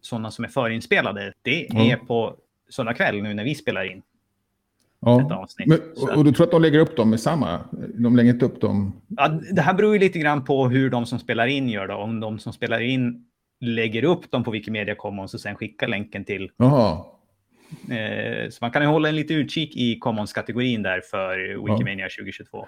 sådana 0.02 0.32
som 0.32 0.46
är 0.46 0.50
förinspelade, 0.50 1.34
det 1.42 1.68
är 1.68 1.94
mm. 1.94 2.06
på 2.06 2.36
söndag 2.70 2.94
kväll 2.94 3.24
nu 3.24 3.34
när 3.34 3.44
vi 3.44 3.56
spelar 3.56 3.92
in. 3.92 4.02
Ja. 5.00 5.48
Men, 5.66 5.80
och, 6.16 6.26
du 6.26 6.32
tror 6.32 6.46
att 6.46 6.52
de 6.52 6.62
lägger 6.62 6.80
upp 6.80 6.98
dem 6.98 7.10
med 7.10 7.20
samma? 7.20 7.60
De 7.94 8.16
lägger 8.16 8.34
inte 8.34 8.46
upp 8.46 8.62
dem? 8.62 9.02
Ja, 9.08 9.28
det 9.52 9.62
här 9.62 9.74
beror 9.74 9.94
ju 9.94 10.00
lite 10.00 10.20
grann 10.20 10.46
på 10.46 10.68
hur 10.68 10.90
de 10.90 11.06
som 11.06 11.20
spelar 11.20 11.48
in 11.48 11.70
gör 11.70 11.88
det. 11.88 11.94
Om 11.94 12.20
de 12.20 12.40
som 12.40 12.54
spelar 12.54 12.80
in 12.80 13.26
lägger 13.60 14.04
upp 14.04 14.32
dem 14.32 14.44
på 14.44 14.52
Wikimedia 14.52 14.96
Commons 14.96 15.34
och 15.34 15.40
sen 15.40 15.56
skickar 15.56 15.88
länken 15.88 16.26
till 16.26 16.52
Aha. 16.60 17.15
Eh, 17.92 18.50
så 18.50 18.58
man 18.62 18.72
kan 18.72 18.82
ju 18.82 18.88
hålla 18.88 19.10
en 19.10 19.16
lite 19.16 19.34
utkik 19.34 19.76
i 19.76 20.00
Commons-kategorin 20.00 20.84
där 20.84 21.02
för 21.02 21.38
Wikimania 21.38 22.06
ja. 22.06 22.24
2022. 22.24 22.68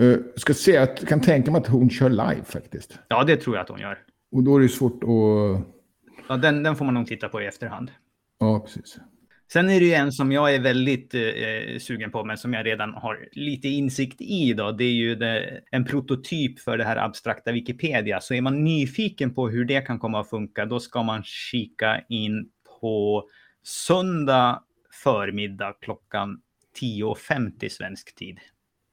Uh, 0.00 0.18
ska 0.36 0.54
se, 0.54 0.72
jag 0.72 0.98
kan 0.98 1.20
tänka 1.20 1.50
mig 1.50 1.60
att 1.60 1.66
hon 1.66 1.90
kör 1.90 2.10
live 2.10 2.44
faktiskt. 2.44 2.98
Ja, 3.08 3.24
det 3.24 3.36
tror 3.36 3.56
jag 3.56 3.62
att 3.62 3.68
hon 3.68 3.80
gör. 3.80 3.98
Och 4.32 4.42
då 4.42 4.56
är 4.56 4.60
det 4.60 4.68
svårt 4.68 5.02
att... 5.04 5.66
Ja, 6.28 6.36
den, 6.36 6.62
den 6.62 6.76
får 6.76 6.84
man 6.84 6.94
nog 6.94 7.06
titta 7.06 7.28
på 7.28 7.42
i 7.42 7.46
efterhand. 7.46 7.90
Ja, 8.40 8.60
precis. 8.60 8.98
Sen 9.52 9.70
är 9.70 9.80
det 9.80 9.86
ju 9.86 9.92
en 9.92 10.12
som 10.12 10.32
jag 10.32 10.54
är 10.54 10.60
väldigt 10.60 11.14
eh, 11.14 11.78
sugen 11.78 12.10
på, 12.10 12.24
men 12.24 12.38
som 12.38 12.52
jag 12.52 12.66
redan 12.66 12.94
har 12.94 13.28
lite 13.32 13.68
insikt 13.68 14.20
i. 14.20 14.52
Då. 14.52 14.72
Det 14.72 14.84
är 14.84 14.92
ju 14.92 15.14
det, 15.14 15.60
en 15.70 15.84
prototyp 15.84 16.58
för 16.58 16.78
det 16.78 16.84
här 16.84 16.96
abstrakta 16.96 17.52
Wikipedia. 17.52 18.20
Så 18.20 18.34
är 18.34 18.40
man 18.40 18.64
nyfiken 18.64 19.34
på 19.34 19.48
hur 19.48 19.64
det 19.64 19.80
kan 19.80 19.98
komma 19.98 20.20
att 20.20 20.30
funka, 20.30 20.66
då 20.66 20.80
ska 20.80 21.02
man 21.02 21.22
kika 21.24 22.00
in 22.08 22.48
på 22.80 23.24
söndag 23.68 24.62
förmiddag 25.04 25.72
klockan 25.80 26.40
10.50 26.80 27.68
svensk 27.68 28.14
tid. 28.14 28.38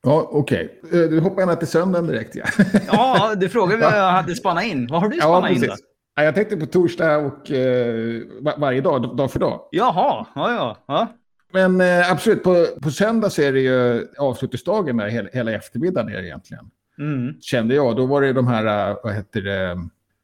Ja, 0.03 0.29
okej. 0.31 0.79
Okay. 0.83 1.03
Eh, 1.03 1.09
du 1.09 1.19
hoppar 1.19 1.41
gärna 1.41 1.55
till 1.55 1.67
söndagen 1.67 2.07
direkt. 2.07 2.35
Ja, 2.35 2.45
ja 2.87 3.35
du 3.35 3.49
frågade 3.49 3.83
vad 3.83 3.97
jag 3.97 4.11
hade 4.11 4.35
spanat 4.35 4.63
in. 4.63 4.87
Vad 4.87 5.01
har 5.01 5.09
du 5.09 5.17
spanat 5.17 5.49
ja, 5.49 5.55
in 5.55 5.61
då? 5.61 5.75
Ja, 6.15 6.23
jag 6.23 6.35
tänkte 6.35 6.57
på 6.57 6.65
torsdag 6.65 7.17
och 7.17 7.51
eh, 7.51 8.21
varje 8.57 8.81
dag, 8.81 9.17
dag 9.17 9.31
för 9.31 9.39
dag. 9.39 9.67
Jaha, 9.71 10.25
ja, 10.35 10.51
ja. 10.53 10.77
ja. 10.85 11.07
Men 11.51 11.81
eh, 11.81 12.11
absolut, 12.11 12.43
på, 12.43 12.65
på 12.81 12.91
söndag 12.91 13.29
så 13.29 13.41
är 13.41 13.53
det 13.53 13.59
ju 13.59 14.07
avslutningsdagen 14.17 14.95
med 14.95 15.11
hela, 15.11 15.29
hela 15.33 15.51
eftermiddagen 15.51 16.09
är 16.09 16.21
det 16.21 16.27
egentligen. 16.27 16.65
Mm. 16.99 17.41
Kände 17.41 17.75
jag. 17.75 17.95
Då 17.95 18.05
var 18.05 18.21
det 18.21 18.33
de 18.33 18.47
här, 18.47 18.89
eh, 18.89 18.97
vad 19.03 19.13
heter 19.13 19.41
det, 19.41 19.77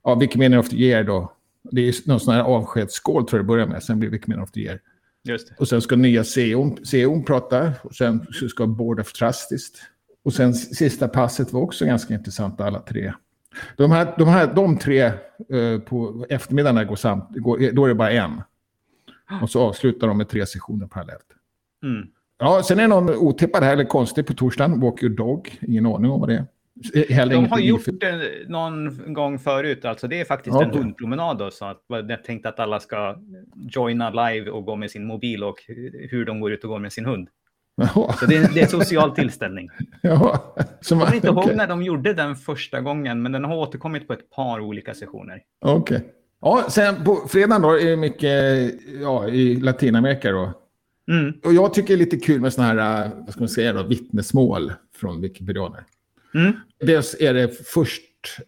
ja, 0.03 0.15
Wikimedia 0.15 0.60
of 0.60 0.70
the 0.70 0.75
Year 0.75 1.03
då. 1.03 1.31
Det 1.72 1.82
är 1.82 2.08
någon 2.08 2.20
sån 2.20 2.34
här 2.34 2.42
avskedsskål 2.42 3.28
tror 3.28 3.40
jag 3.40 3.46
det 3.46 3.48
börjar 3.48 3.68
med, 3.68 3.84
sen 3.84 4.00
blir 4.00 4.10
Wikimedia 4.10 4.44
of 4.44 4.51
the 4.51 4.60
Year. 4.60 4.80
Det. 5.24 5.60
Och 5.60 5.68
sen 5.68 5.82
ska 5.82 5.96
nya 5.96 6.24
CEO, 6.24 6.78
CEO 6.86 7.24
prata 7.24 7.72
och 7.84 7.96
sen 7.96 8.25
ska 8.50 8.68
Board 8.68 9.00
of 9.00 9.13
Trustist. 9.13 9.82
Och 10.24 10.34
sen 10.34 10.54
sista 10.54 11.08
passet 11.08 11.54
var 11.54 11.62
också 11.62 11.86
ganska 11.86 12.13
intressant 12.13 12.62
alla 12.62 12.80
tre. 12.80 13.13
De, 13.78 13.92
här, 13.92 14.13
de, 14.18 14.28
här, 14.28 14.54
de 14.54 14.78
tre 14.78 15.01
eh, 15.04 15.80
på 15.86 16.25
eftermiddagen 16.30 16.88
går 16.88 16.96
samt, 16.96 17.30
går, 17.30 17.72
då 17.72 17.86
är 17.86 17.90
det 17.90 17.96
bara 17.96 18.12
en. 18.12 18.42
Och 19.42 19.50
så 19.50 19.62
avslutar 19.62 20.08
de 20.08 20.18
med 20.18 20.30
tre 20.30 20.46
sessioner 20.46 20.88
parallellt. 20.88 21.25
Mm. 21.84 22.08
Ja, 22.40 22.63
sen 22.63 22.80
är 22.80 22.82
det 22.82 22.88
någon 22.88 23.10
otippad 23.10 23.63
här, 23.63 23.74
eller 23.74 23.86
konstig 23.86 24.28
på 24.28 24.34
torsdagen. 24.34 24.80
Walk 24.80 25.04
your 25.04 25.16
dog. 25.16 25.60
Ingen 25.62 25.86
aning 25.86 26.12
om 26.12 26.20
vad 26.20 26.30
det 26.30 26.36
är. 26.36 26.46
Heller 27.10 27.36
de 27.36 27.46
har 27.46 27.60
gjort 27.60 27.86
det 27.86 28.32
någon 28.48 29.14
gång 29.14 29.40
förut. 29.40 29.86
Alltså 29.86 30.08
det 30.08 30.20
är 30.22 30.26
faktiskt 30.26 30.56
okay. 30.56 30.70
en 30.70 30.78
hundpromenad. 30.78 31.38
Då, 31.38 31.52
så 31.52 31.66
att 31.66 31.84
jag 31.88 32.24
tänkte 32.24 32.50
att 32.50 32.60
alla 32.60 32.80
ska 32.80 33.16
joina 33.56 34.10
live 34.10 34.52
och 34.52 34.66
gå 34.66 34.76
med 34.76 34.92
sin 34.92 35.06
mobil 35.06 35.44
och 35.44 35.56
hur 36.10 36.26
de 36.26 36.40
går 36.40 36.52
ut 36.52 36.64
och 36.64 36.70
går 36.70 36.80
med 36.80 36.94
sin 36.94 37.06
hund. 37.06 37.28
Jaha. 37.76 38.14
Så 38.14 38.26
det 38.26 38.36
är, 38.36 38.54
det 38.54 38.60
är 38.60 38.64
en 38.64 38.70
social 38.70 39.16
tillställning. 39.16 39.70
Jaha. 40.02 40.40
Jag 40.56 41.00
kommer 41.00 41.16
inte 41.16 41.30
okay. 41.30 41.44
ihåg 41.50 41.58
när 41.58 41.68
de 41.68 41.84
gjorde 41.84 42.14
den 42.14 42.36
första 42.36 42.82
gången, 42.82 43.22
men 43.22 43.32
den 43.32 43.44
har 43.44 43.56
återkommit 43.56 44.08
på 44.08 44.14
ett 44.14 44.30
par 44.30 44.60
olika 44.60 44.94
sessioner. 44.94 45.42
Okej. 45.62 45.98
Okay. 45.98 46.10
Ja, 46.42 46.66
sen 46.70 47.04
på 47.04 47.16
fredagen 47.30 47.62
då 47.62 47.80
är 47.80 47.86
det 47.86 47.98
mycket 47.98 48.74
ja, 49.02 49.28
i 49.28 49.56
Latinamerika 49.56 50.32
då. 50.32 50.54
Mm. 51.12 51.34
Och 51.46 51.54
jag 51.54 51.74
tycker 51.74 51.88
det 51.88 51.94
är 51.94 52.06
lite 52.06 52.18
kul 52.18 52.42
med 52.42 52.54
sådana 52.54 52.74
här, 52.74 53.12
vad 53.16 53.30
ska 53.30 53.40
man 53.40 53.50
säga 53.50 53.74
då, 53.74 53.84
vittnesmål 53.84 54.74
från 54.96 55.22
wikipedianer. 55.22 55.84
Mm. 56.34 56.52
Dels 56.80 57.16
är 57.20 57.34
det 57.34 57.68
först 57.68 58.02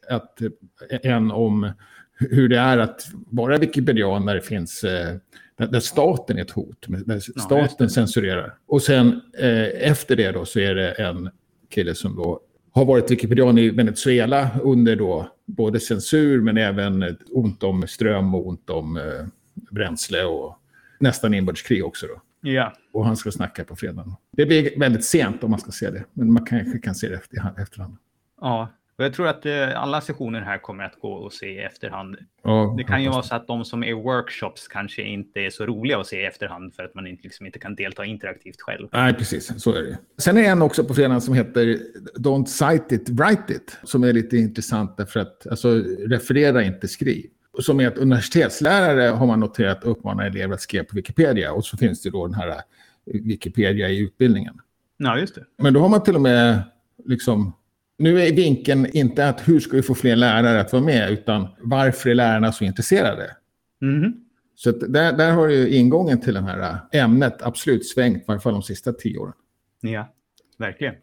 att, 0.09 0.41
en 0.89 1.31
om 1.31 1.71
hur 2.19 2.49
det 2.49 2.57
är 2.57 2.77
att 2.77 3.07
vara 3.11 3.57
wikipedian 3.57 4.25
när 4.25 4.35
det 4.35 4.41
finns 4.41 4.83
eh, 4.83 5.15
där 5.57 5.79
staten 5.79 6.37
är 6.37 6.41
ett 6.41 6.51
hot, 6.51 6.85
där 6.87 7.19
staten 7.19 7.67
ja, 7.79 7.89
censurerar. 7.89 8.55
Och 8.65 8.81
sen 8.81 9.21
eh, 9.37 9.89
efter 9.89 10.15
det 10.15 10.31
då 10.31 10.45
så 10.45 10.59
är 10.59 10.75
det 10.75 10.91
en 10.91 11.29
kille 11.69 11.95
som 11.95 12.15
då 12.15 12.41
har 12.71 12.85
varit 12.85 13.11
wikipedian 13.11 13.57
i 13.57 13.69
Venezuela 13.69 14.49
under 14.63 14.95
då 14.95 15.31
både 15.45 15.79
censur 15.79 16.41
men 16.41 16.57
även 16.57 17.17
ont 17.31 17.63
om 17.63 17.87
ström 17.87 18.35
och 18.35 18.47
ont 18.47 18.69
om 18.69 18.97
eh, 18.97 19.25
bränsle 19.71 20.23
och 20.23 20.57
nästan 20.99 21.33
inbördeskrig 21.33 21.85
också 21.85 22.07
då. 22.07 22.21
Ja. 22.43 22.73
Och 22.93 23.05
han 23.05 23.17
ska 23.17 23.31
snacka 23.31 23.63
på 23.63 23.75
fredagen. 23.75 24.15
Det 24.31 24.45
blir 24.45 24.79
väldigt 24.79 25.05
sent 25.05 25.43
om 25.43 25.51
man 25.51 25.59
ska 25.59 25.71
se 25.71 25.89
det, 25.89 26.03
men 26.13 26.33
man 26.33 26.45
kanske 26.45 26.79
kan 26.79 26.95
se 26.95 27.09
det 27.09 27.15
efter, 27.15 27.61
efterhand. 27.61 27.97
Ja, 28.41 28.69
och 28.97 29.03
jag 29.03 29.13
tror 29.13 29.27
att 29.27 29.45
eh, 29.45 29.81
alla 29.81 30.01
sessioner 30.01 30.41
här 30.41 30.57
kommer 30.57 30.83
att 30.83 30.99
gå 30.99 31.13
och 31.13 31.33
se 31.33 31.45
i 31.45 31.59
efterhand. 31.59 32.17
Ja, 32.43 32.73
det 32.77 32.83
kan 32.83 33.03
ju 33.03 33.09
vara 33.09 33.23
så 33.23 33.35
att 33.35 33.47
de 33.47 33.65
som 33.65 33.83
är 33.83 33.93
workshops 33.93 34.67
kanske 34.67 35.01
inte 35.01 35.39
är 35.39 35.49
så 35.49 35.65
roliga 35.65 35.99
att 35.99 36.07
se 36.07 36.21
i 36.21 36.25
efterhand 36.25 36.73
för 36.73 36.83
att 36.83 36.95
man 36.95 37.07
inte, 37.07 37.23
liksom 37.23 37.45
inte 37.45 37.59
kan 37.59 37.75
delta 37.75 38.05
interaktivt 38.05 38.61
själv. 38.61 38.87
Nej, 38.91 39.13
precis. 39.13 39.63
Så 39.63 39.73
är 39.73 39.81
det. 39.81 39.97
Sen 40.17 40.37
är 40.37 40.43
en 40.43 40.61
också 40.61 40.83
på 40.83 40.93
fredagen 40.93 41.21
som 41.21 41.33
heter 41.33 41.79
Don't 42.17 42.45
cite 42.45 42.95
it, 42.95 43.09
write 43.09 43.53
it. 43.53 43.77
Som 43.83 44.03
är 44.03 44.13
lite 44.13 44.37
intressant 44.37 44.97
därför 44.97 45.19
att, 45.19 45.47
alltså, 45.47 45.83
referera 46.07 46.63
inte, 46.63 46.87
skriv. 46.87 47.25
Som 47.59 47.79
är 47.79 47.87
att 47.87 47.97
universitetslärare 47.97 49.09
har 49.09 49.27
man 49.27 49.39
noterat 49.39 49.83
uppmanar 49.83 50.25
elever 50.25 50.53
att 50.53 50.61
skriva 50.61 50.83
på 50.83 50.95
Wikipedia. 50.95 51.51
Och 51.51 51.65
så 51.65 51.77
finns 51.77 52.01
det 52.01 52.09
då 52.09 52.27
den 52.27 52.35
här 52.35 52.61
Wikipedia 53.05 53.89
i 53.89 53.99
utbildningen. 53.99 54.61
Ja, 54.97 55.19
just 55.19 55.35
det. 55.35 55.45
Men 55.57 55.73
då 55.73 55.79
har 55.79 55.89
man 55.89 56.03
till 56.03 56.15
och 56.15 56.21
med 56.21 56.61
liksom 57.05 57.53
nu 57.97 58.21
är 58.21 58.33
vinkeln 58.33 58.87
inte 58.93 59.29
att 59.29 59.47
hur 59.47 59.59
ska 59.59 59.75
vi 59.75 59.81
få 59.81 59.95
fler 59.95 60.15
lärare 60.15 60.61
att 60.61 60.73
vara 60.73 60.83
med, 60.83 61.11
utan 61.11 61.47
varför 61.59 62.09
är 62.09 62.15
lärarna 62.15 62.51
så 62.51 62.63
intresserade? 62.63 63.37
Mm. 63.81 64.13
Så 64.55 64.71
där, 64.71 65.13
där 65.13 65.31
har 65.31 65.49
ju 65.49 65.69
ingången 65.69 66.21
till 66.21 66.33
det 66.33 66.41
här 66.41 66.77
ämnet 66.91 67.41
absolut 67.41 67.87
svängt, 67.87 68.17
i 68.17 68.25
varje 68.27 68.39
fall 68.39 68.53
de 68.53 68.63
sista 68.63 68.93
tio 68.93 69.17
åren. 69.17 69.33
Ja, 69.81 70.13
verkligen. 70.57 70.95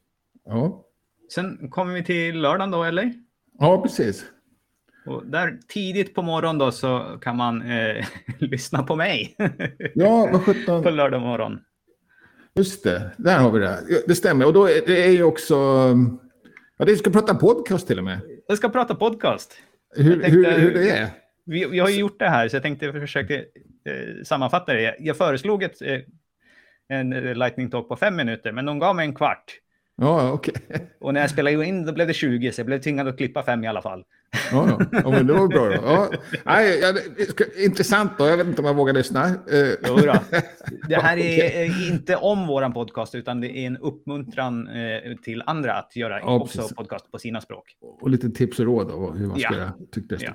Ja. 0.45 0.85
Sen 1.33 1.71
kommer 1.71 1.95
vi 1.95 2.05
till 2.05 2.41
lördagen 2.41 2.71
då, 2.71 2.85
eller? 2.85 3.13
Ja, 3.59 3.83
precis. 3.83 4.25
Och 5.07 5.27
där 5.27 5.59
tidigt 5.69 6.15
på 6.15 6.23
morgonen 6.23 6.59
då 6.59 6.73
så 6.73 7.19
kan 7.23 7.37
man 7.37 7.63
eh, 7.71 8.05
lyssna 8.39 8.83
på 8.83 8.97
mig. 8.97 9.37
ja, 9.95 10.29
vad 10.33 10.43
sjutton. 10.45 10.83
på 10.83 10.91
lördag 10.91 11.21
morgon. 11.21 11.61
Just 12.55 12.85
det, 12.85 13.11
där 13.17 13.39
har 13.39 13.51
vi 13.51 13.59
det. 13.61 13.79
Det 14.07 14.15
stämmer. 14.15 14.47
Och 14.47 14.53
då 14.53 14.65
är 14.67 14.87
det 14.87 15.05
är 15.07 15.11
ju 15.11 15.23
också... 15.23 15.55
Ja, 16.79 16.85
det 16.85 16.97
ska 16.97 17.11
prata 17.11 17.35
podcast 17.35 17.87
till 17.87 17.99
och 17.99 18.05
med. 18.05 18.21
Jag 18.49 18.57
ska 18.59 18.69
prata 18.69 18.95
podcast. 18.95 19.63
Hur, 19.97 20.21
tänkte- 20.23 20.31
hur, 20.31 20.59
hur 20.59 20.75
det 20.75 20.91
är. 20.91 21.09
Vi, 21.47 21.65
vi 21.65 21.79
har 21.79 21.89
ju 21.89 21.99
gjort 21.99 22.19
det 22.19 22.29
här, 22.29 22.49
så 22.49 22.57
jag 22.57 22.63
tänkte 22.63 22.93
försöka 22.93 23.35
eh, 23.35 23.43
sammanfatta 24.25 24.73
det. 24.73 24.97
Jag 25.01 25.17
föreslog 25.17 25.63
ett, 25.63 25.83
eh, 25.83 25.99
en 26.89 27.13
eh, 27.13 27.35
lightning 27.35 27.71
talk 27.71 27.89
på 27.89 27.97
fem 27.97 28.17
minuter, 28.17 28.53
men 28.53 28.65
de 28.65 28.79
gav 28.79 28.97
mig 28.97 29.07
en 29.07 29.15
kvart. 29.15 29.45
Ja, 30.01 30.33
okej. 30.33 30.55
Och 31.01 31.15
när 31.15 31.21
jag 31.21 31.31
spelade 31.31 31.67
in 31.67 31.87
då 31.87 31.93
blev 31.93 32.07
det 32.07 32.15
20, 32.15 32.53
så 32.53 32.61
jag 32.61 32.67
blev 32.67 32.81
tvingad 32.81 33.09
att 33.09 33.17
klippa 33.17 33.43
fem 33.43 33.65
i 33.65 33.69
alla 33.69 33.83
fall. 33.83 34.05
Ja, 34.53 34.81
ja. 34.93 35.11
men 35.11 35.27
det 35.27 35.33
var 35.33 35.49
bra 35.49 35.65
då. 35.69 35.73
Ja. 35.75 36.11
Nej, 36.45 36.81
ja, 36.81 36.95
intressant 37.65 38.13
då. 38.19 38.27
Jag 38.27 38.37
vet 38.37 38.47
inte 38.47 38.61
om 38.63 38.67
jag 38.67 38.75
vågar 38.75 38.93
lyssna. 38.95 39.25
Eh, 39.27 39.69
Jo 39.87 39.97
då. 39.97 40.15
Det 40.89 40.95
här 40.95 41.17
är 41.17 41.61
eh, 41.63 41.91
inte 41.93 42.17
om 42.17 42.47
våran 42.47 42.73
podcast, 42.73 43.15
utan 43.15 43.41
det 43.41 43.49
är 43.59 43.67
en 43.67 43.77
uppmuntran 43.77 44.69
eh, 44.69 45.17
till 45.25 45.43
andra 45.47 45.73
att 45.75 45.97
göra 45.97 46.21
Ja, 46.21 46.35
också 46.41 46.59
precis. 46.59 46.77
podcast 46.77 47.13
på 47.13 47.19
sina 47.19 47.41
språk. 47.41 47.65
Och 48.01 48.11
lite 48.11 48.31
tips 48.31 48.59
och 48.59 48.65
råd 48.67 48.91
om 48.91 49.19
hur 49.19 49.27
man 49.27 49.39
ska 49.41 49.55
göra. 49.55 49.73
Tyckte 49.95 50.15
jag. 50.15 50.23
Ja. 50.23 50.33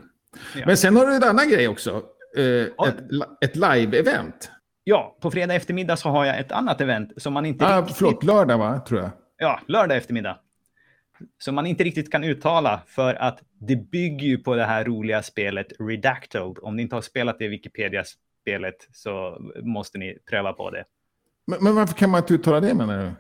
Ja. 0.56 0.64
Men 0.66 0.78
sen 0.78 0.96
har 0.96 1.06
du 1.08 1.16
en 1.16 1.24
annan 1.24 1.50
grej 1.50 1.68
också. 1.68 2.04
Ett, 2.38 2.98
ett 3.42 3.56
live-event. 3.56 4.50
Ja, 4.84 5.18
på 5.22 5.32
fredag 5.32 5.54
eftermiddag 5.54 5.98
så 5.98 6.10
har 6.10 6.26
jag 6.26 6.40
ett 6.40 6.52
annat 6.52 6.82
event 6.82 7.12
som 7.18 7.34
man 7.34 7.46
inte 7.46 7.66
Ah, 7.68 7.80
riktigt... 7.82 7.98
förlåt, 7.98 8.24
lördag 8.24 8.58
va, 8.58 8.80
tror 8.88 9.02
jag. 9.02 9.10
Ja, 9.38 9.60
lördag 9.68 9.98
eftermiddag. 9.98 10.40
Som 11.38 11.56
man 11.56 11.66
inte 11.66 11.84
riktigt 11.84 12.12
kan 12.12 12.24
uttala 12.24 12.82
för 12.88 13.14
att 13.16 13.40
det 13.60 13.76
bygger 13.76 14.28
ju 14.28 14.38
på 14.38 14.56
det 14.56 14.64
här 14.66 14.84
roliga 14.86 15.24
spelet 15.24 15.68
Redacted. 15.80 16.42
Om 16.62 16.76
ni 16.76 16.82
inte 16.82 16.96
har 16.96 17.02
spelat 17.02 17.40
det 17.40 17.48
Wikipedia-spelet 17.48 18.88
så 18.94 19.38
måste 19.64 19.98
ni 19.98 20.18
pröva 20.30 20.54
på 20.54 20.70
det. 20.72 20.86
Men, 21.48 21.64
men 21.64 21.76
varför 21.76 21.94
kan 21.96 22.10
man 22.10 22.22
inte 22.22 22.34
uttala 22.34 22.60
det 22.60 22.74
menar 22.74 22.98
du? 23.04 23.12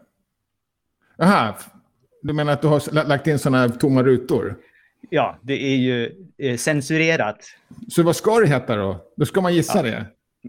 Aha, 1.23 1.57
du 2.21 2.33
menar 2.33 2.53
att 2.53 2.61
du 2.61 2.67
har 2.67 3.07
lagt 3.07 3.27
in 3.27 3.39
sådana 3.39 3.57
här 3.57 3.69
tomma 3.69 4.03
rutor? 4.03 4.55
Ja, 5.09 5.39
det 5.41 5.53
är 5.63 5.75
ju 5.75 6.25
eh, 6.37 6.57
censurerat. 6.57 7.45
Så 7.89 8.03
vad 8.03 8.15
ska 8.15 8.39
det 8.39 8.47
heta 8.47 8.75
då? 8.75 9.05
Då 9.17 9.25
ska 9.25 9.41
man 9.41 9.53
gissa 9.55 9.87
Ja. 9.87 10.03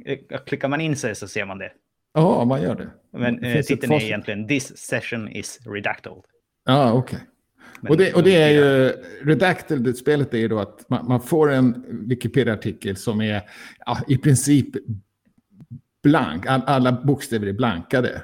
det? 0.04 0.22
Eh, 0.30 0.40
Klickar 0.46 0.68
man 0.68 0.80
in 0.80 0.96
sig 0.96 1.14
så 1.14 1.28
ser 1.28 1.44
man 1.44 1.58
det. 1.58 1.72
Ja, 2.16 2.44
man 2.44 2.62
gör 2.62 2.74
det. 2.74 2.88
Men 3.18 3.40
Det 3.40 3.52
eh, 3.58 3.62
titeln 3.62 3.92
är 3.92 4.02
egentligen 4.02 4.48
This 4.48 4.76
session 4.78 5.28
is 5.28 5.58
redacted. 5.66 6.12
Ja, 6.64 6.92
okej. 6.92 7.18
Men 7.80 7.90
Och 7.90 7.96
det, 7.98 8.14
och 8.14 8.22
det 8.22 8.36
är 8.36 8.48
ju, 8.50 8.92
Redacted, 9.22 9.82
det 9.82 9.94
spelet 9.94 10.34
är 10.34 10.38
ju 10.38 10.48
då 10.48 10.58
att 10.58 10.88
man, 10.88 11.08
man 11.08 11.20
får 11.20 11.52
en 11.52 11.84
Wikipedia-artikel 12.08 12.96
som 12.96 13.20
är 13.20 13.42
ja, 13.86 13.98
i 14.08 14.18
princip 14.18 14.68
blank. 16.02 16.46
All, 16.46 16.62
alla 16.66 16.92
bokstäver 16.92 17.46
är 17.46 17.52
blankade. 17.52 18.22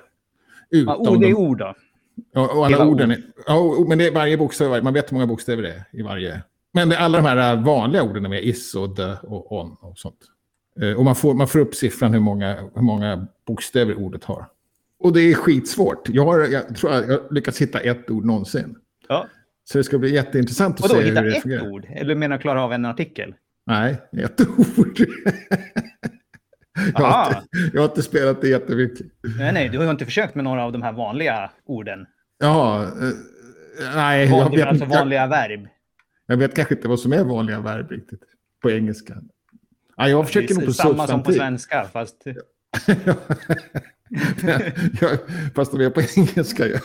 Ja, 0.68 0.78
Utom 0.78 0.96
ord 1.16 1.24
är 1.24 1.28
de- 1.28 1.34
ord 1.34 1.58
då. 1.58 1.74
Ja, 2.32 2.40
och 2.56 2.66
alla 2.66 2.76
Hela 2.76 2.86
orden 2.90 3.10
är, 3.10 3.22
ja, 3.46 3.58
och- 3.60 3.88
men 3.88 3.98
det 3.98 4.06
är 4.06 4.12
varje 4.12 4.36
bokstav, 4.38 4.84
man 4.84 4.94
vet 4.94 5.10
hur 5.12 5.14
många 5.14 5.26
bokstäver 5.26 5.62
det 5.62 5.68
är 5.72 5.84
i 5.92 6.02
varje. 6.02 6.42
Men 6.74 6.88
det, 6.88 6.98
alla 6.98 7.18
de 7.18 7.24
här 7.28 7.56
vanliga 7.56 8.02
orden 8.02 8.24
är 8.24 8.28
med, 8.28 8.44
is 8.44 8.74
och 8.74 8.96
the 8.96 9.12
och 9.22 9.52
on 9.52 9.76
och 9.80 9.98
sånt. 9.98 10.18
Eh, 10.80 10.92
Och 10.98 11.04
man 11.04 11.16
får, 11.16 11.34
man 11.34 11.48
får 11.48 11.58
upp 11.58 11.74
siffran 11.74 12.12
hur 12.12 12.20
många, 12.20 12.56
hur 12.74 12.82
många 12.82 13.26
bokstäver 13.46 13.94
ordet 13.94 14.24
har. 14.24 14.46
Och 14.98 15.12
det 15.12 15.20
är 15.20 15.34
skitsvårt. 15.34 16.08
Jag, 16.08 16.24
har, 16.24 16.40
jag 16.40 16.76
tror 16.76 16.92
jag 16.92 17.02
har 17.02 17.34
lyckats 17.34 17.60
hitta 17.62 17.80
ett 17.80 18.10
ord 18.10 18.24
någonsin. 18.24 18.76
Ja. 19.08 19.26
Så 19.64 19.78
det 19.78 19.84
ska 19.84 19.98
bli 19.98 20.14
jätteintressant 20.14 20.80
att 20.84 20.90
se 20.90 21.02
hitta 21.02 21.20
hur 21.20 21.30
det 21.30 21.36
ett 21.36 21.42
fungerar. 21.42 21.70
ord? 21.70 21.86
Eller 21.90 22.14
menar 22.14 22.38
klara 22.38 22.62
av 22.64 22.72
en 22.72 22.84
artikel? 22.84 23.34
Nej, 23.66 23.96
ett 24.12 24.40
ord. 24.40 24.98
jag, 26.94 27.00
har 27.04 27.28
inte, 27.28 27.42
jag 27.72 27.80
har 27.82 27.88
inte 27.88 28.02
spelat 28.02 28.40
det 28.40 28.48
jättemycket. 28.48 29.06
Nej, 29.38 29.52
nej, 29.52 29.68
du 29.68 29.78
har 29.78 29.84
ju 29.84 29.90
inte 29.90 30.04
försökt 30.04 30.34
med 30.34 30.44
några 30.44 30.64
av 30.64 30.72
de 30.72 30.82
här 30.82 30.92
vanliga 30.92 31.50
orden. 31.64 32.06
Jaha, 32.38 32.82
eh, 32.84 32.90
nej. 33.94 34.28
Jag 34.28 34.36
Vanliga, 34.38 34.64
vet, 34.64 34.68
alltså 34.68 34.84
vanliga 34.98 35.26
verb. 35.26 35.68
Jag 36.26 36.36
vet 36.36 36.54
kanske 36.56 36.74
inte 36.74 36.88
vad 36.88 37.00
som 37.00 37.12
är 37.12 37.24
vanliga 37.24 37.60
verb 37.60 37.90
riktigt 37.90 38.22
på 38.62 38.70
engelska. 38.70 39.14
Ja, 39.96 40.08
jag 40.08 40.26
försöker 40.26 40.54
nog 40.54 40.66
på 40.66 40.72
samma 40.72 41.06
som 41.06 41.22
på 41.22 41.32
svenska, 41.32 41.84
fast... 41.92 42.16
jag, 45.00 45.10
fast 45.54 45.72
de 45.72 45.80
är 45.80 45.90
på 45.90 46.00
engelska. 46.16 46.66
ju. 46.66 46.76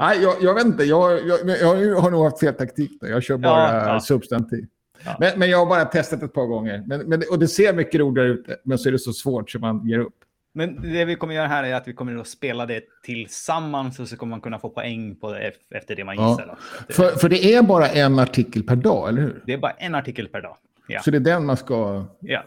Nej, 0.00 0.22
jag, 0.22 0.34
jag 0.40 0.54
vet 0.54 0.64
inte. 0.64 0.84
Jag, 0.84 1.26
jag, 1.26 1.48
jag 1.84 1.96
har 2.00 2.10
nog 2.10 2.24
haft 2.24 2.40
fel 2.40 2.54
taktik 2.54 2.90
där. 3.00 3.08
Jag 3.08 3.22
kör 3.22 3.36
bara 3.36 3.74
Ja, 3.86 3.92
ja. 3.92 4.00
substantiv. 4.00 4.64
Ja. 5.04 5.16
Men, 5.20 5.38
men 5.38 5.50
jag 5.50 5.58
har 5.58 5.66
bara 5.66 5.84
testat 5.84 6.22
ett 6.22 6.32
par 6.32 6.46
gånger. 6.46 6.82
Men, 6.86 7.00
men, 7.00 7.22
och 7.30 7.38
det 7.38 7.48
ser 7.48 7.72
mycket 7.74 8.00
roligare 8.00 8.28
ut, 8.28 8.46
men 8.64 8.78
så 8.78 8.88
är 8.88 8.92
det 8.92 8.98
så 8.98 9.12
svårt 9.12 9.50
så 9.50 9.58
man 9.58 9.88
ger 9.88 9.98
upp. 9.98 10.14
Men 10.54 10.82
det 10.92 11.04
vi 11.04 11.14
kommer 11.16 11.34
göra 11.34 11.46
här 11.46 11.64
är 11.64 11.74
att 11.74 11.88
vi 11.88 11.92
kommer 11.92 12.16
att 12.16 12.26
spela 12.28 12.66
det 12.66 12.80
tillsammans 13.04 13.98
och 14.00 14.08
så 14.08 14.16
kommer 14.16 14.30
man 14.30 14.40
kunna 14.40 14.58
få 14.58 14.68
poäng 14.70 15.16
på 15.16 15.32
det 15.32 15.38
ef- 15.38 15.76
efter 15.78 15.96
det 15.96 16.04
man 16.04 16.14
Ja. 16.16 16.30
gissar. 16.30 16.58
Det- 16.86 16.92
För, 16.94 17.10
för 17.10 17.28
det 17.28 17.54
är 17.54 17.62
bara 17.62 17.88
en 17.88 18.18
artikel 18.18 18.62
per 18.62 18.76
dag, 18.76 19.08
eller 19.08 19.22
hur? 19.22 19.42
Det 19.46 19.52
är 19.52 19.58
bara 19.58 19.70
en 19.72 19.94
artikel 19.94 20.28
per 20.28 20.42
dag. 20.42 20.56
Ja. 20.86 21.00
Så 21.02 21.10
det 21.10 21.16
är 21.16 21.20
den 21.20 21.46
man 21.46 21.56
ska... 21.56 22.04
ja. 22.20 22.42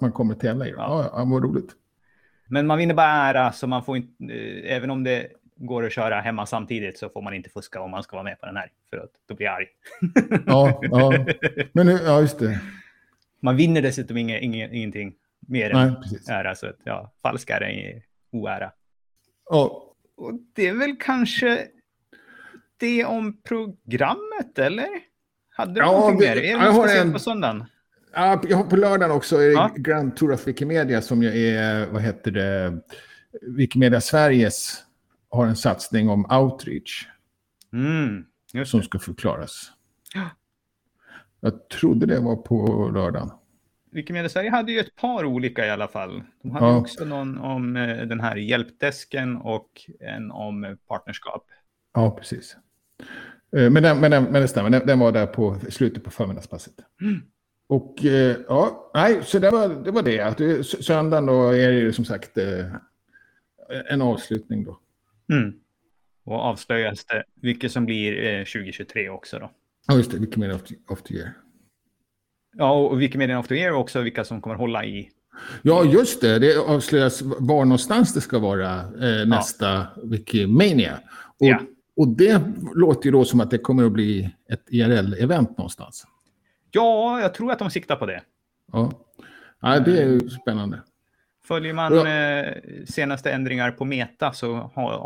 Man 0.00 0.12
kommer 0.12 0.34
tävla 0.34 0.66
i. 0.66 0.70
Ja, 0.70 1.10
ja, 1.12 1.24
vad 1.24 1.44
roligt. 1.44 1.70
Men 2.48 2.66
man 2.66 2.78
vinner 2.78 2.94
bara 2.94 3.06
ära, 3.06 3.52
så 3.52 3.66
man 3.66 3.84
får 3.84 3.96
inte, 3.96 4.24
eh, 4.34 4.76
även 4.76 4.90
om 4.90 5.04
det 5.04 5.28
går 5.56 5.86
att 5.86 5.92
köra 5.92 6.20
hemma 6.20 6.46
samtidigt 6.46 6.98
så 6.98 7.08
får 7.08 7.22
man 7.22 7.34
inte 7.34 7.50
fuska 7.50 7.80
om 7.80 7.90
man 7.90 8.02
ska 8.02 8.16
vara 8.16 8.24
med 8.24 8.40
på 8.40 8.46
den 8.46 8.56
här. 8.56 8.72
För 8.90 8.96
att 8.96 9.10
då 9.28 9.34
blir 9.34 9.46
jag 9.46 9.54
arg. 9.56 9.66
Ja, 10.46 10.80
ja. 10.82 11.26
Men 11.72 11.86
nu, 11.86 11.92
ja, 11.92 12.20
just 12.20 12.38
det. 12.38 12.60
Man 13.40 13.56
vinner 13.56 13.82
dessutom 13.82 14.16
inge, 14.16 14.38
inge, 14.38 14.68
ingenting 14.72 15.14
mer 15.40 15.72
Nej, 15.72 15.88
än 15.88 15.94
precis. 16.02 16.28
ära. 16.28 16.54
Så 16.54 16.66
att, 16.66 16.76
ja, 16.84 17.12
falsk 17.22 17.50
ära 17.50 17.70
är 17.70 18.02
oära. 18.30 18.72
Ja, 19.50 19.84
Och 20.16 20.32
det 20.54 20.66
är 20.68 20.74
väl 20.74 20.96
kanske 21.00 21.66
det 22.76 23.04
om 23.04 23.40
programmet, 23.42 24.58
eller? 24.58 24.88
Hade 25.58 25.72
du 25.74 25.80
Ja, 25.80 25.92
någonting 25.92 26.20
mer? 26.20 26.36
Är 26.36 26.40
det 26.40 26.46
jag 26.46 26.60
något 26.64 26.74
har 26.74 26.82
speciellt 26.82 27.06
en- 27.06 27.12
på 27.12 27.18
söndagen? 27.18 27.64
Ja, 28.14 28.42
på 28.70 28.76
lördagen 28.76 29.10
också 29.16 29.36
är 29.36 29.46
det 29.46 29.52
Ja. 29.52 29.70
Grand 29.76 30.16
Tour 30.16 30.32
of 30.32 30.46
Wikimedia 30.48 31.02
som 31.02 31.22
är, 31.22 31.86
vad 31.86 32.02
heter 32.02 32.30
det, 32.30 32.78
Wikimedia 33.42 34.00
Sveriges 34.00 34.84
har 35.30 35.46
en 35.46 35.56
satsning 35.56 36.08
om 36.08 36.26
outreach 36.32 37.06
Mm, 37.72 38.24
som 38.66 38.82
ska 38.82 38.98
förklaras. 38.98 39.72
Ja. 40.14 40.30
Jag 41.40 41.68
trodde 41.68 42.06
det 42.06 42.20
var 42.20 42.36
på 42.36 42.90
lördagen. 42.94 43.30
Wikimedia 43.92 44.28
Sverige 44.28 44.50
hade 44.50 44.72
ju 44.72 44.78
ett 44.80 44.96
par 44.96 45.24
olika 45.24 45.66
i 45.66 45.70
alla 45.70 45.88
fall. 45.88 46.22
De 46.42 46.50
hade 46.50 46.66
Ja. 46.66 46.76
också 46.76 47.04
någon 47.04 47.38
om 47.38 47.76
eh, 47.76 47.96
den 48.06 48.20
här 48.20 48.36
hjälpdesken 48.36 49.36
och 49.36 49.68
en 50.00 50.30
om 50.30 50.76
partnerskap. 50.88 51.44
Ja, 51.94 52.10
precis. 52.10 52.56
Eh, 53.56 53.70
Men, 53.70 53.82
den, 53.82 54.00
men, 54.00 54.10
den, 54.10 54.24
men 54.24 54.42
det 54.42 54.48
stämmer, 54.48 54.70
den, 54.70 54.86
den 54.86 54.98
var 54.98 55.12
där 55.12 55.26
på 55.26 55.56
slutet 55.70 56.04
på 56.04 56.10
förmiddagspasset. 56.10 56.74
Mm. 57.00 57.20
Och 57.68 58.04
eh, 58.04 58.36
ja, 58.48 58.90
nej, 58.94 59.20
så 59.24 59.38
det 59.38 59.50
var 59.50 59.68
det. 59.84 59.90
Var 59.90 60.02
det. 60.02 60.18
S- 60.60 60.84
söndagen 60.86 61.26
då 61.26 61.48
är 61.50 61.68
det 61.68 61.78
ju 61.78 61.92
som 61.92 62.04
sagt 62.04 62.38
eh, 62.38 62.66
en 63.90 64.02
avslutning 64.02 64.64
då. 64.64 64.78
Mm. 65.32 65.52
Och 66.24 66.34
avslöjas 66.40 67.04
det 67.04 67.24
vilket 67.42 67.72
som 67.72 67.84
blir 67.86 68.24
eh, 68.38 68.38
2023 68.44 69.08
också 69.08 69.38
då. 69.38 69.50
Ja, 69.88 69.96
just 69.96 70.10
det, 70.10 70.18
Wikimedia 70.18 70.54
of 70.56 70.62
of 70.88 71.02
the 71.02 71.14
year. 71.14 71.32
Ja, 72.56 72.72
och 72.72 73.00
Wikimedia 73.02 73.38
of 73.38 73.48
the 73.48 73.54
Year 73.54 73.72
också 73.72 74.00
vilka 74.00 74.24
som 74.24 74.40
kommer 74.40 74.56
hålla 74.56 74.84
i. 74.84 75.10
Ja, 75.62 75.84
just 75.84 76.20
det. 76.20 76.38
Det 76.38 76.56
avslöjas 76.58 77.22
var 77.22 77.64
någonstans 77.64 78.14
det 78.14 78.20
ska 78.20 78.38
vara 78.38 78.74
eh, 78.80 79.26
nästa 79.26 79.86
Wikimania. 80.04 80.98
Och, 81.38 81.46
Ja. 81.46 81.60
Och 81.98 82.08
det 82.08 82.42
låter 82.74 83.06
ju 83.06 83.10
då 83.12 83.24
som 83.24 83.40
att 83.40 83.50
det 83.50 83.58
kommer 83.58 83.84
att 83.84 83.92
bli 83.92 84.30
ett 84.50 84.64
IRL-event 84.70 85.48
någonstans. 85.58 86.04
Ja, 86.70 87.20
jag 87.20 87.34
tror 87.34 87.52
att 87.52 87.58
de 87.58 87.70
siktar 87.70 87.96
på 87.96 88.06
det. 88.06 88.22
Ja, 88.72 88.92
ja 89.60 89.80
det 89.80 90.02
är 90.02 90.06
ju 90.06 90.20
spännande. 90.30 90.82
Följer 91.44 91.72
man 91.72 91.94
Ja. 91.94 92.08
eh, 92.08 92.54
senaste 92.88 93.32
ändringar 93.32 93.70
på 93.70 93.84
Meta 93.84 94.32
så 94.32 94.54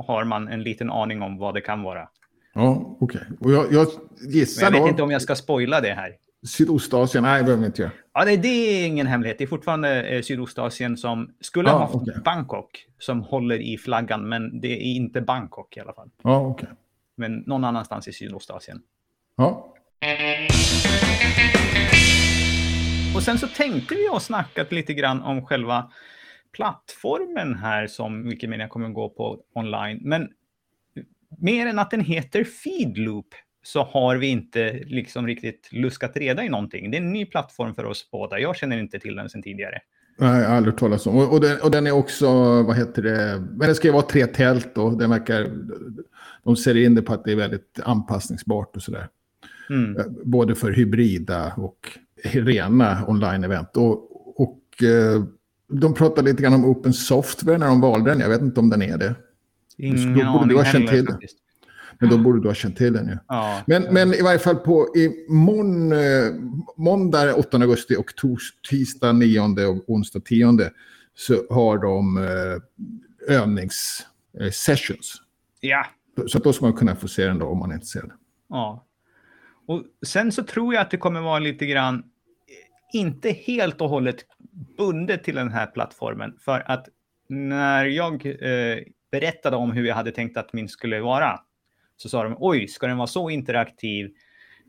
har, 0.07 0.25
man 0.25 0.49
en 0.49 0.63
liten 0.63 0.91
aning 0.91 1.23
om 1.23 1.39
vad 1.39 1.55
det 1.55 1.61
kan 1.61 1.83
vara. 1.83 2.09
Ja, 2.55 2.97
okej. 3.01 3.21
Och 3.41 3.53
jag, 3.53 3.73
jag 3.73 3.87
Men 4.21 4.31
gissar 4.31 4.67
jag 4.67 4.73
vet 4.73 4.81
då 4.83 4.89
inte 4.89 5.03
om 5.03 5.11
jag 5.11 5.23
ska 5.23 5.35
spoila 5.35 5.81
det 5.81 5.93
här. 5.95 6.13
Sydostasien. 6.47 7.25
Nej, 7.25 7.39
det 7.39 7.45
behöver 7.45 7.67
inte 7.67 7.83
göra. 7.83 7.93
Ja, 8.15 8.25
det, 8.25 8.37
det 8.37 8.49
är 8.49 8.87
ingen 8.87 9.07
hemlighet. 9.07 9.39
Det 9.39 9.45
är 9.45 9.49
fortfarande 9.49 10.03
eh, 10.03 10.23
Sydostasien 10.23 10.97
som 10.97 11.31
skulle 11.41 11.71
Ah, 11.71 11.73
ha 11.73 11.81
haft 11.81 11.95
okej. 11.95 12.15
Bangkok 12.25 12.87
som 12.99 13.21
håller 13.23 13.57
i 13.59 13.79
flaggan, 13.79 14.29
men 14.29 14.61
det 14.61 14.73
är 14.73 14.95
inte 14.97 15.21
Bangkok 15.21 15.77
i 15.77 15.81
alla 15.81 15.93
fall. 15.93 16.11
Ja, 16.23 16.47
okej. 16.47 16.69
Men 17.15 17.37
någon 17.47 17.65
annanstans 17.65 18.09
i 18.09 18.13
Sydostasien. 18.13 18.83
Ja. 19.37 19.75
Och 23.15 23.23
sen 23.23 23.39
så 23.39 23.49
tänkte 23.49 23.95
vi 23.95 24.09
och 24.09 24.23
snackat 24.23 24.73
lite 24.73 24.95
grann 24.95 25.23
om 25.23 25.47
själva 25.47 25.93
plattformen 26.53 27.55
här 27.55 27.87
som 27.87 28.29
Wikimedia 28.29 28.69
kommer 28.69 28.89
att 28.89 28.95
gå 28.95 29.09
på 29.09 29.43
online. 29.55 29.99
Men 30.03 30.29
mer 31.39 31.67
än 31.67 31.79
att 31.79 31.91
den 31.91 32.01
heter 32.01 32.45
Feedloop 32.45 33.35
så 33.63 33.83
har 33.83 34.17
vi 34.17 34.27
inte 34.27 34.73
liksom 34.73 35.27
riktigt 35.27 35.69
luskat 35.73 36.17
reda 36.17 36.45
i 36.45 36.49
någonting. 36.49 36.91
Det 36.91 36.97
är 36.97 37.01
en 37.01 37.13
ny 37.13 37.27
plattform 37.27 37.75
för 37.75 37.85
oss 37.85 38.11
båda. 38.11 38.39
Jag 38.39 38.57
känner 38.57 38.79
inte 38.79 38.99
till 38.99 39.17
den 39.17 39.31
sedan 39.31 39.43
tidigare. 39.43 39.81
Nej, 40.23 40.47
aldrig 40.47 40.77
talat 40.77 41.07
om. 41.07 41.17
Och, 41.17 41.33
och, 41.33 41.41
den, 41.41 41.61
och 41.61 41.71
den 41.71 41.87
är 41.87 41.93
också, 41.93 42.29
vad 42.63 42.77
heter 42.77 43.03
det, 43.03 43.43
men 43.51 43.69
det 43.69 43.75
ska 43.75 43.89
ju 43.89 43.93
vara 43.93 44.03
tre 44.03 44.27
tält 44.27 44.79
och 44.79 44.99
den 44.99 45.11
verkar, 45.11 45.51
de 46.45 46.57
ser 46.57 46.77
in 46.77 46.95
det 46.95 47.03
på 47.03 47.13
att 47.13 47.25
det 47.25 47.33
är 47.33 47.37
väldigt 47.37 47.81
anpassningsbart 47.85 48.77
och 48.77 48.83
sådär. 48.83 49.09
Mm. 49.71 49.97
Eh, 49.97 50.05
både 50.25 50.55
för 50.55 50.71
hybrida 50.71 51.53
och 51.57 51.99
rena 52.23 53.07
online-event. 53.07 53.77
Och, 53.77 54.41
och 54.43 54.83
eh, 54.83 55.25
de 55.69 55.95
pratade 55.95 56.31
lite 56.31 56.43
grann 56.43 56.55
om 56.55 56.65
open 56.65 56.93
software 56.93 57.59
när 57.59 57.67
de 57.67 57.81
valde 57.81 58.11
den. 58.11 58.21
Jag 58.21 58.29
vet 58.29 58.41
inte 58.41 58.61
om 58.61 58.71
den 58.71 58.83
är 58.83 58.99
det. 58.99 59.15
Ingen 59.77 60.15
ha 60.15 60.65
känt 60.65 60.89
till 60.89 61.07
faktiskt. 61.07 61.37
Men 61.99 62.11
då 62.11 62.19
borde 62.19 62.41
du 62.41 62.49
ha 62.49 62.55
känt 62.55 62.77
till 62.77 62.93
den 62.93 63.09
ju. 63.09 63.19
Ja. 63.29 63.63
Men, 63.67 63.83
men 63.83 64.15
i 64.15 64.23
varje 64.23 64.39
fall 64.39 64.57
på 64.57 64.97
i 64.97 65.27
mon, 65.29 65.93
eh, 65.93 65.99
måndag 66.77 67.35
8 67.35 67.57
augusti 67.57 67.97
och 67.97 68.17
tors, 68.17 68.53
tisdag 68.71 69.13
9 69.13 69.41
och 69.41 69.91
onsdag 69.91 70.21
10 70.25 70.71
så 71.15 71.35
har 71.51 71.79
de 71.79 72.19
eh, 72.19 73.37
övningssessions. 73.37 75.23
Eh, 75.63 75.69
ja. 75.69 75.87
Så 76.27 76.39
då 76.39 76.53
ska 76.53 76.65
man 76.65 76.75
kunna 76.75 76.97
få 76.97 77.09
se 77.09 77.27
den 77.27 77.39
då 77.39 77.47
om 77.47 77.59
man 77.59 77.71
är 77.71 77.75
intresserad. 77.75 78.11
Ja. 78.49 78.87
Och 79.67 79.83
sen 80.07 80.33
så 80.33 80.43
tror 80.43 80.75
jag 80.75 80.81
att 80.81 80.91
det 80.91 80.97
kommer 80.97 81.21
vara 81.21 81.39
lite 81.39 81.67
grann, 81.67 82.05
inte 82.93 83.31
helt 83.31 83.81
och 83.81 83.89
hållet 83.89 84.17
bundet 84.77 85.25
till 85.25 85.35
den 85.35 85.51
här 85.51 85.67
plattformen. 85.67 86.37
För 86.41 86.71
att 86.71 86.89
när 87.29 87.85
jag 87.85 88.27
eh, 88.27 88.79
berättade 89.11 89.57
om 89.57 89.73
hur 89.73 89.85
jag 89.85 89.95
hade 89.95 90.13
tänkt 90.13 90.37
att 90.37 90.53
min 90.53 90.69
skulle 90.69 91.01
vara, 91.01 91.41
så 92.03 92.09
sa 92.09 92.23
de 92.25 92.37
oj, 92.39 92.69
ska 92.69 92.87
den 92.87 92.97
vara 92.97 93.07
så 93.07 93.31
interaktiv? 93.31 94.11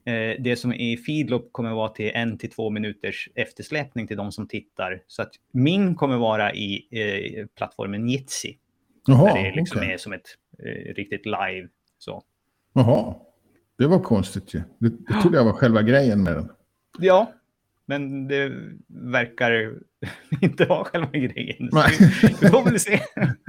Eh, 0.06 0.42
det 0.44 0.60
som 0.60 0.72
är 0.72 0.76
i 0.76 0.98
Feedlop 0.98 1.50
kommer 1.52 1.72
vara 1.72 1.90
till 1.90 2.12
en 2.14 2.38
till 2.38 2.50
två 2.50 2.70
minuters 2.70 3.30
eftersläpning 3.36 4.08
till 4.08 4.18
de 4.18 4.32
som 4.32 4.48
tittar. 4.48 5.02
Så 5.08 5.22
att 5.22 5.32
min 5.52 5.96
kommer 5.96 6.18
vara 6.18 6.54
i 6.54 6.88
eh, 6.92 7.46
plattformen 7.58 8.10
Jitsi. 8.10 8.58
Jaha, 9.08 9.34
där 9.34 9.44
det 9.44 9.56
liksom 9.56 9.78
okay. 9.78 9.94
är 9.94 9.98
som 9.98 10.14
ett 10.14 10.28
eh, 10.60 10.94
riktigt 10.94 11.26
live. 11.26 11.68
Så. 11.98 12.24
Jaha, 12.74 13.16
det 13.78 13.88
var 13.88 14.00
konstigt 14.00 14.54
ju. 14.54 14.62
Det, 14.78 14.90
det 14.90 15.22
trodde 15.22 15.38
jag 15.38 15.46
var 15.46 15.54
själva 15.54 15.82
grejen 15.82 16.24
med 16.24 16.34
den. 16.34 16.50
Ja, 17.00 17.34
men 17.86 18.28
det 18.28 18.52
verkar 18.88 19.74
inte 20.42 20.66
vara 20.66 20.84
själva 20.84 21.12
grejen. 21.12 21.70
Vi 22.42 22.48
får 22.48 22.64
väl 22.64 22.80
se. 22.80 23.00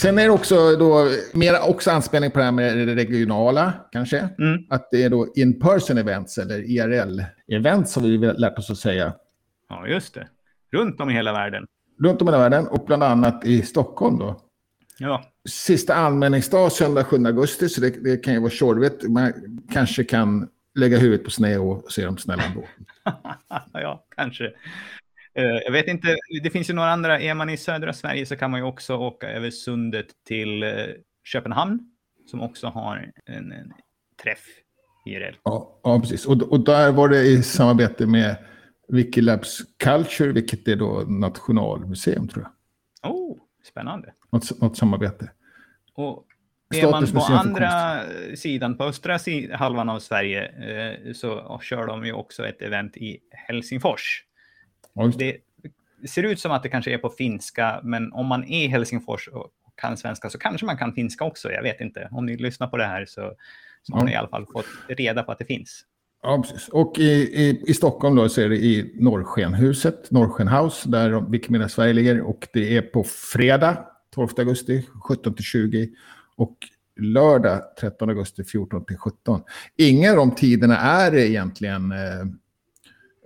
Sen 0.00 0.18
är 0.18 0.24
det 0.24 0.30
också 0.30 0.76
då 0.76 1.08
mer 1.32 1.68
också 1.68 1.90
anspelning 1.90 2.30
på 2.30 2.38
det 2.38 2.44
här 2.44 2.52
med 2.52 2.88
det 2.88 2.94
regionala 2.94 3.72
kanske. 3.92 4.18
Mm. 4.38 4.64
Att 4.70 4.88
det 4.90 5.02
är 5.02 5.10
då 5.10 5.26
in-person 5.34 5.98
events 5.98 6.38
eller 6.38 6.58
IRL-events 6.58 7.84
som 7.84 8.02
vi 8.02 8.18
lärt 8.18 8.58
oss 8.58 8.70
att 8.70 8.78
säga. 8.78 9.12
Ja, 9.68 9.86
just 9.86 10.14
det. 10.14 10.28
Runt 10.72 11.00
om 11.00 11.10
i 11.10 11.12
hela 11.12 11.32
världen. 11.32 11.66
Runt 12.02 12.22
om 12.22 12.28
i 12.28 12.30
hela 12.30 12.38
världen 12.38 12.66
och 12.66 12.84
bland 12.86 13.02
annat 13.02 13.44
i 13.44 13.62
Stockholm 13.62 14.18
då. 14.18 14.40
Ja. 14.98 15.24
Sista 15.48 15.94
anmälningsdag 15.94 16.72
söndag 16.72 17.04
7 17.04 17.16
augusti 17.26 17.68
så 17.68 17.80
det, 17.80 18.04
det 18.04 18.16
kan 18.16 18.34
ju 18.34 18.40
vara 18.40 18.50
tjorvigt. 18.50 19.08
Man 19.08 19.32
kanske 19.72 20.04
kan 20.04 20.48
lägga 20.74 20.98
huvudet 20.98 21.24
på 21.24 21.30
sned 21.30 21.60
och 21.60 21.92
se 21.92 22.04
dem 22.04 22.18
snälla 22.18 22.42
ändå. 22.42 22.64
ja, 23.72 24.04
kanske. 24.16 24.52
Eh, 25.34 25.44
jag 25.44 25.72
vet 25.72 25.88
inte, 25.88 26.16
det 26.42 26.50
finns 26.50 26.70
ju 26.70 26.74
några 26.74 26.90
andra. 26.90 27.20
Är 27.20 27.34
man 27.34 27.50
i 27.50 27.56
södra 27.56 27.92
Sverige 27.92 28.26
så 28.26 28.36
kan 28.36 28.50
man 28.50 28.60
ju 28.60 28.66
också 28.66 28.96
åka 28.96 29.28
över 29.30 29.50
sundet 29.50 30.06
till 30.26 30.62
eh, 30.62 30.70
Köpenhamn 31.24 31.80
som 32.26 32.40
också 32.40 32.66
har 32.66 33.12
en, 33.26 33.52
en 33.52 33.72
träff 34.22 34.44
IRL. 35.06 35.34
Ja, 35.42 35.80
ja 35.82 36.00
precis. 36.00 36.26
Och, 36.26 36.42
och 36.42 36.64
där 36.64 36.92
var 36.92 37.08
det 37.08 37.22
i 37.22 37.42
samarbete 37.42 38.06
med 38.06 38.36
Wikilabs 38.88 39.58
Culture, 39.84 40.32
vilket 40.32 40.68
är 40.68 40.76
då 40.76 41.04
Nationalmuseum 41.08 42.28
tror 42.28 42.44
jag. 42.44 42.52
Oh, 43.12 43.36
spännande. 43.64 44.12
Något, 44.30 44.60
något 44.60 44.76
samarbete. 44.76 45.30
Och 45.94 46.26
är 46.74 46.90
man 46.90 47.06
på 47.06 47.20
andra 47.20 48.00
sidan, 48.36 48.76
på 48.76 48.84
östra 48.84 49.18
halvan 49.52 49.88
av 49.88 49.98
Sverige, 49.98 50.46
eh, 50.46 51.12
så 51.12 51.60
kör 51.62 51.86
de 51.86 52.04
ju 52.04 52.12
också 52.12 52.46
ett 52.46 52.62
event 52.62 52.96
i 52.96 53.18
Helsingfors. 53.30 54.24
Det 55.18 55.36
ser 56.08 56.22
ut 56.22 56.40
som 56.40 56.52
att 56.52 56.62
det 56.62 56.68
kanske 56.68 56.94
är 56.94 56.98
på 56.98 57.10
finska, 57.10 57.80
men 57.82 58.12
om 58.12 58.26
man 58.26 58.44
är 58.44 58.64
i 58.64 58.68
Helsingfors 58.68 59.28
och 59.28 59.50
kan 59.74 59.96
svenska 59.96 60.30
så 60.30 60.38
kanske 60.38 60.66
man 60.66 60.76
kan 60.76 60.92
finska 60.94 61.24
också. 61.24 61.52
Jag 61.52 61.62
vet 61.62 61.80
inte. 61.80 62.08
Om 62.10 62.26
ni 62.26 62.36
lyssnar 62.36 62.66
på 62.66 62.76
det 62.76 62.84
här 62.84 63.04
så, 63.04 63.32
så 63.82 63.96
har 63.96 64.04
ni 64.04 64.12
i 64.12 64.14
alla 64.14 64.28
fall 64.28 64.46
fått 64.46 64.66
reda 64.88 65.22
på 65.22 65.32
att 65.32 65.38
det 65.38 65.44
finns. 65.44 65.84
Ja, 66.22 66.42
precis. 66.42 66.68
Och 66.68 66.98
i, 66.98 67.12
i, 67.12 67.62
i 67.66 67.74
Stockholm 67.74 68.16
då 68.16 68.28
så 68.28 68.40
är 68.40 68.48
det 68.48 68.56
i 68.56 68.92
Norrskenhuset, 68.94 70.10
Norrsken 70.10 70.48
House, 70.48 70.88
där 70.88 71.30
Wikimedia 71.30 71.68
Sverige 71.68 71.92
ligger. 71.92 72.20
Och 72.20 72.48
det 72.52 72.76
är 72.76 72.82
på 72.82 73.04
fredag 73.04 73.84
12 74.14 74.28
augusti 74.38 74.86
17 75.08 75.34
till 75.34 75.44
20 75.44 75.88
och 76.36 76.56
lördag 77.00 77.62
13 77.80 78.08
augusti 78.08 78.44
14 78.44 78.84
till 78.84 78.96
17. 78.96 79.42
Inga 79.76 80.10
av 80.10 80.16
de 80.16 80.34
tiderna 80.34 80.76
är 80.76 81.14
egentligen 81.14 81.92
eh, 81.92 82.26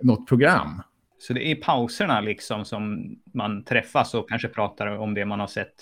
något 0.01 0.27
program. 0.27 0.81
Så 1.19 1.33
det 1.33 1.51
är 1.51 1.55
pauserna 1.55 2.21
liksom 2.21 2.65
som 2.65 3.15
man 3.33 3.63
träffas 3.63 4.13
och 4.13 4.29
kanske 4.29 4.47
pratar 4.47 4.87
om 4.87 5.13
det 5.13 5.25
man 5.25 5.39
har 5.39 5.47
sett. 5.47 5.73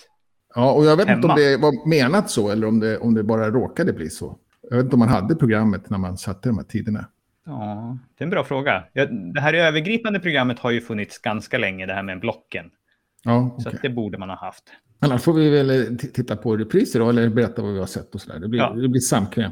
Ja, 0.54 0.72
och 0.72 0.84
jag 0.84 0.96
vet 0.96 1.06
hemma. 1.06 1.16
inte 1.16 1.28
om 1.28 1.34
det 1.36 1.56
var 1.56 1.88
menat 1.88 2.30
så 2.30 2.50
eller 2.50 2.66
om 2.66 2.80
det, 2.80 2.98
om 2.98 3.14
det 3.14 3.22
bara 3.22 3.50
råkade 3.50 3.92
bli 3.92 4.10
så. 4.10 4.38
Jag 4.70 4.76
vet 4.76 4.84
inte 4.84 4.94
om 4.94 5.00
man 5.00 5.08
hade 5.08 5.34
programmet 5.34 5.90
när 5.90 5.98
man 5.98 6.18
satte 6.18 6.48
de 6.48 6.58
här 6.58 6.64
tiderna. 6.64 7.06
Ja, 7.46 7.98
det 8.18 8.24
är 8.24 8.26
en 8.26 8.30
bra 8.30 8.44
fråga. 8.44 8.84
Det 9.34 9.40
här 9.40 9.54
övergripande 9.54 10.20
programmet 10.20 10.58
har 10.58 10.70
ju 10.70 10.80
funnits 10.80 11.18
ganska 11.18 11.58
länge, 11.58 11.86
det 11.86 11.94
här 11.94 12.02
med 12.02 12.20
blocken. 12.20 12.70
Ja, 13.24 13.56
okay. 13.58 13.72
Så 13.72 13.78
det 13.82 13.88
borde 13.88 14.18
man 14.18 14.28
ha 14.28 14.36
haft. 14.36 14.64
Annars 14.98 15.22
får 15.22 15.32
vi 15.32 15.50
väl 15.50 15.70
eh, 15.70 15.96
titta 15.96 16.36
på 16.36 16.56
repriser 16.56 17.00
då, 17.00 17.08
eller 17.08 17.28
berätta 17.28 17.62
vad 17.62 17.72
vi 17.72 17.78
har 17.78 17.86
sett 17.86 18.14
och 18.14 18.20
sådär. 18.20 18.38
Det 18.40 18.48
blir, 18.48 18.60
ja. 18.60 18.70
det 18.70 18.88
blir 18.88 19.00
samkväm, 19.00 19.50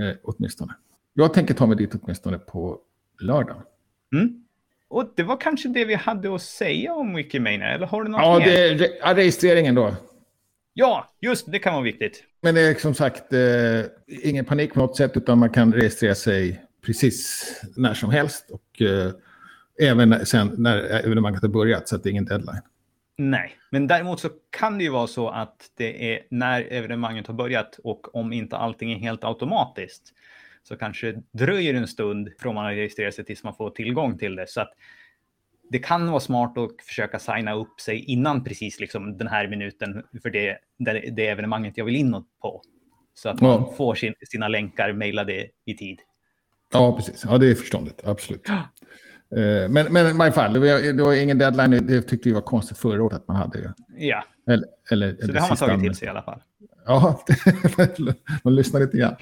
eh, 0.00 0.16
åtminstone. 0.22 0.74
Jag 1.12 1.34
tänker 1.34 1.54
ta 1.54 1.66
mig 1.66 1.76
dit 1.76 1.94
åtminstone 2.02 2.38
på 2.38 2.78
lördag. 3.20 3.62
Mm. 4.14 4.41
Och 4.92 5.12
det 5.16 5.22
var 5.22 5.36
kanske 5.40 5.68
det 5.68 5.84
vi 5.84 5.94
hade 5.94 6.34
att 6.34 6.42
säga 6.42 6.94
om 6.94 7.14
Wikimania, 7.14 7.68
eller 7.68 7.86
har 7.86 8.04
du 8.04 8.10
något 8.10 8.20
ja, 8.20 8.38
mer? 8.38 8.74
Det, 8.78 8.98
ja, 9.00 9.16
registreringen 9.16 9.74
då. 9.74 9.94
Ja, 10.74 11.14
just 11.20 11.52
det 11.52 11.58
kan 11.58 11.72
vara 11.72 11.82
viktigt. 11.82 12.24
Men 12.40 12.54
det 12.54 12.60
är 12.60 12.74
som 12.74 12.94
sagt 12.94 13.32
eh, 13.32 13.40
ingen 14.22 14.44
panik 14.44 14.74
på 14.74 14.80
något 14.80 14.96
sätt, 14.96 15.16
utan 15.16 15.38
man 15.38 15.50
kan 15.50 15.72
registrera 15.72 16.14
sig 16.14 16.64
precis 16.86 17.46
när 17.76 17.94
som 17.94 18.10
helst. 18.10 18.50
Och 18.50 18.82
eh, 18.82 19.12
även 19.80 20.26
sen 20.26 20.54
när 20.58 20.78
evenemanget 20.78 21.42
har 21.42 21.48
börjat, 21.48 21.88
så 21.88 21.96
att 21.96 22.02
det 22.02 22.08
är 22.08 22.10
ingen 22.10 22.24
deadline. 22.24 22.62
Nej, 23.18 23.52
men 23.70 23.86
däremot 23.86 24.20
så 24.20 24.28
kan 24.50 24.78
det 24.78 24.84
ju 24.84 24.90
vara 24.90 25.06
så 25.06 25.28
att 25.28 25.70
det 25.76 26.14
är 26.14 26.20
när 26.30 26.72
evenemanget 26.72 27.26
har 27.26 27.34
börjat 27.34 27.78
och 27.84 28.14
om 28.14 28.32
inte 28.32 28.56
allting 28.56 28.92
är 28.92 28.98
helt 28.98 29.24
automatiskt 29.24 30.12
så 30.62 30.76
kanske 30.76 31.12
det 31.12 31.22
dröjer 31.32 31.74
en 31.74 31.88
stund 31.88 32.28
från 32.38 32.54
man 32.54 32.64
har 32.64 32.72
registrerat 32.72 33.14
sig 33.14 33.24
tills 33.24 33.44
man 33.44 33.54
får 33.54 33.70
tillgång 33.70 34.18
till 34.18 34.36
det. 34.36 34.48
Så 34.48 34.60
att 34.60 34.72
det 35.70 35.78
kan 35.78 36.10
vara 36.10 36.20
smart 36.20 36.58
att 36.58 36.86
försöka 36.86 37.18
signa 37.18 37.54
upp 37.54 37.80
sig 37.80 37.98
innan 37.98 38.44
precis 38.44 38.80
liksom 38.80 39.18
den 39.18 39.28
här 39.28 39.48
minuten 39.48 40.02
för 40.22 40.30
det, 40.30 40.58
det, 40.78 40.92
det 40.92 41.28
evenemanget 41.28 41.76
jag 41.76 41.84
vill 41.84 41.96
in 41.96 42.24
på. 42.42 42.62
Så 43.14 43.28
att 43.28 43.40
man 43.40 43.50
ja. 43.50 43.74
får 43.76 43.94
sin, 43.94 44.14
sina 44.28 44.48
länkar 44.48 44.92
mejlade 44.92 45.46
i 45.64 45.74
tid. 45.76 45.98
Ja, 46.72 46.96
precis. 46.96 47.24
Ja, 47.28 47.38
det 47.38 47.50
är 47.50 47.54
förståndigt. 47.54 48.00
Absolut. 48.04 48.48
Ja. 48.48 48.54
Eh, 49.38 49.68
men, 49.68 49.92
men 49.92 50.06
i 50.06 50.12
varje 50.18 50.32
fall, 50.32 50.52
det 50.52 50.60
var, 50.60 51.10
det 51.10 51.22
ingen 51.22 51.38
deadline. 51.38 51.86
Det 51.86 52.02
tyckte 52.02 52.28
vi 52.28 52.34
var 52.34 52.40
konstigt 52.40 52.78
förra 52.78 53.02
året 53.02 53.16
att 53.16 53.28
man 53.28 53.36
hade. 53.36 53.74
Ja, 53.96 54.24
eller, 54.46 54.66
eller, 54.90 55.16
så 55.20 55.32
det 55.32 55.40
har 55.40 55.48
man 55.48 55.56
tagit 55.56 55.82
till 55.82 55.94
sig 55.94 56.06
i 56.06 56.10
alla 56.10 56.22
fall. 56.22 56.42
Ja, 56.86 57.24
man 58.42 58.54
lyssnar 58.54 58.80
lite 58.80 58.96
grann. 58.96 59.16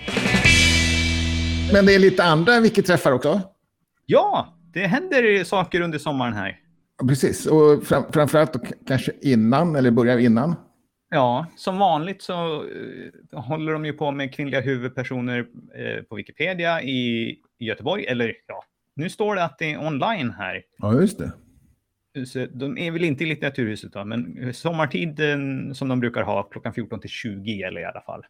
Men 1.72 1.86
det 1.86 1.94
är 1.94 1.98
lite 1.98 2.24
andra 2.24 2.60
Wiki-träffar 2.60 3.12
också? 3.12 3.40
Ja, 4.06 4.54
det 4.72 4.86
händer 4.86 5.44
saker 5.44 5.80
under 5.80 5.98
sommaren 5.98 6.32
här. 6.32 6.60
Precis, 7.08 7.46
och 7.46 7.82
fram, 7.82 8.12
framförallt 8.12 8.56
kanske 8.86 9.12
innan, 9.20 9.76
eller 9.76 9.90
börjar 9.90 10.18
innan. 10.18 10.54
Ja, 11.10 11.46
som 11.56 11.78
vanligt 11.78 12.22
så 12.22 12.62
uh, 12.62 13.10
håller 13.32 13.72
de 13.72 13.84
ju 13.84 13.92
på 13.92 14.10
med 14.10 14.34
kvinnliga 14.34 14.60
huvudpersoner 14.60 15.38
uh, 15.38 16.02
på 16.08 16.14
Wikipedia 16.14 16.82
i, 16.82 17.36
Göteborg. 17.58 18.04
Eller 18.04 18.34
ja, 18.46 18.64
nu 18.94 19.10
står 19.10 19.34
det 19.34 19.44
att 19.44 19.58
det 19.58 19.72
är 19.72 19.86
online 19.86 20.30
här. 20.30 20.62
Ja, 20.78 20.94
just 20.94 21.18
det. 21.18 21.32
Så 22.26 22.46
de 22.52 22.78
är 22.78 22.90
väl 22.90 23.04
inte 23.04 23.24
i 23.24 23.26
Litteraturhuset 23.26 23.92
då, 23.92 24.04
men 24.04 24.54
sommartiden 24.54 25.74
som 25.74 25.88
de 25.88 26.00
brukar 26.00 26.22
ha 26.22 26.42
klockan 26.42 26.72
14 26.72 27.00
till 27.00 27.10
20 27.10 27.52
gäller 27.52 27.80
i 27.80 27.84
alla 27.84 28.00
fall. 28.00 28.22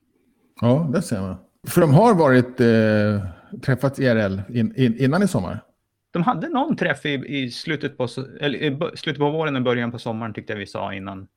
Ja, 0.61 0.91
det 0.93 1.03
ser 1.03 1.21
man. 1.21 1.37
För 1.69 1.81
de 1.81 1.91
har 1.95 2.15
varit 2.15 2.61
eh, 2.61 3.27
träffat 3.61 3.99
IRL 3.99 4.41
in, 4.49 4.75
in, 4.77 4.99
innan 4.99 5.23
i 5.23 5.29
sommar? 5.29 5.65
De 6.11 6.23
hade 6.23 6.49
någon 6.49 6.77
träff 6.77 7.07
i, 7.07 7.13
i 7.43 7.51
slutet, 7.51 7.97
på, 7.99 8.09
eller, 8.41 8.97
slutet 8.97 9.19
på 9.19 9.31
våren 9.31 9.57
och 9.57 9.63
början 9.63 9.91
på 9.93 9.99
sommaren 9.99 10.35
tyckte 10.35 10.53
jag 10.53 10.59
vi 10.59 10.67
sa 10.67 10.95
innan 10.95 11.29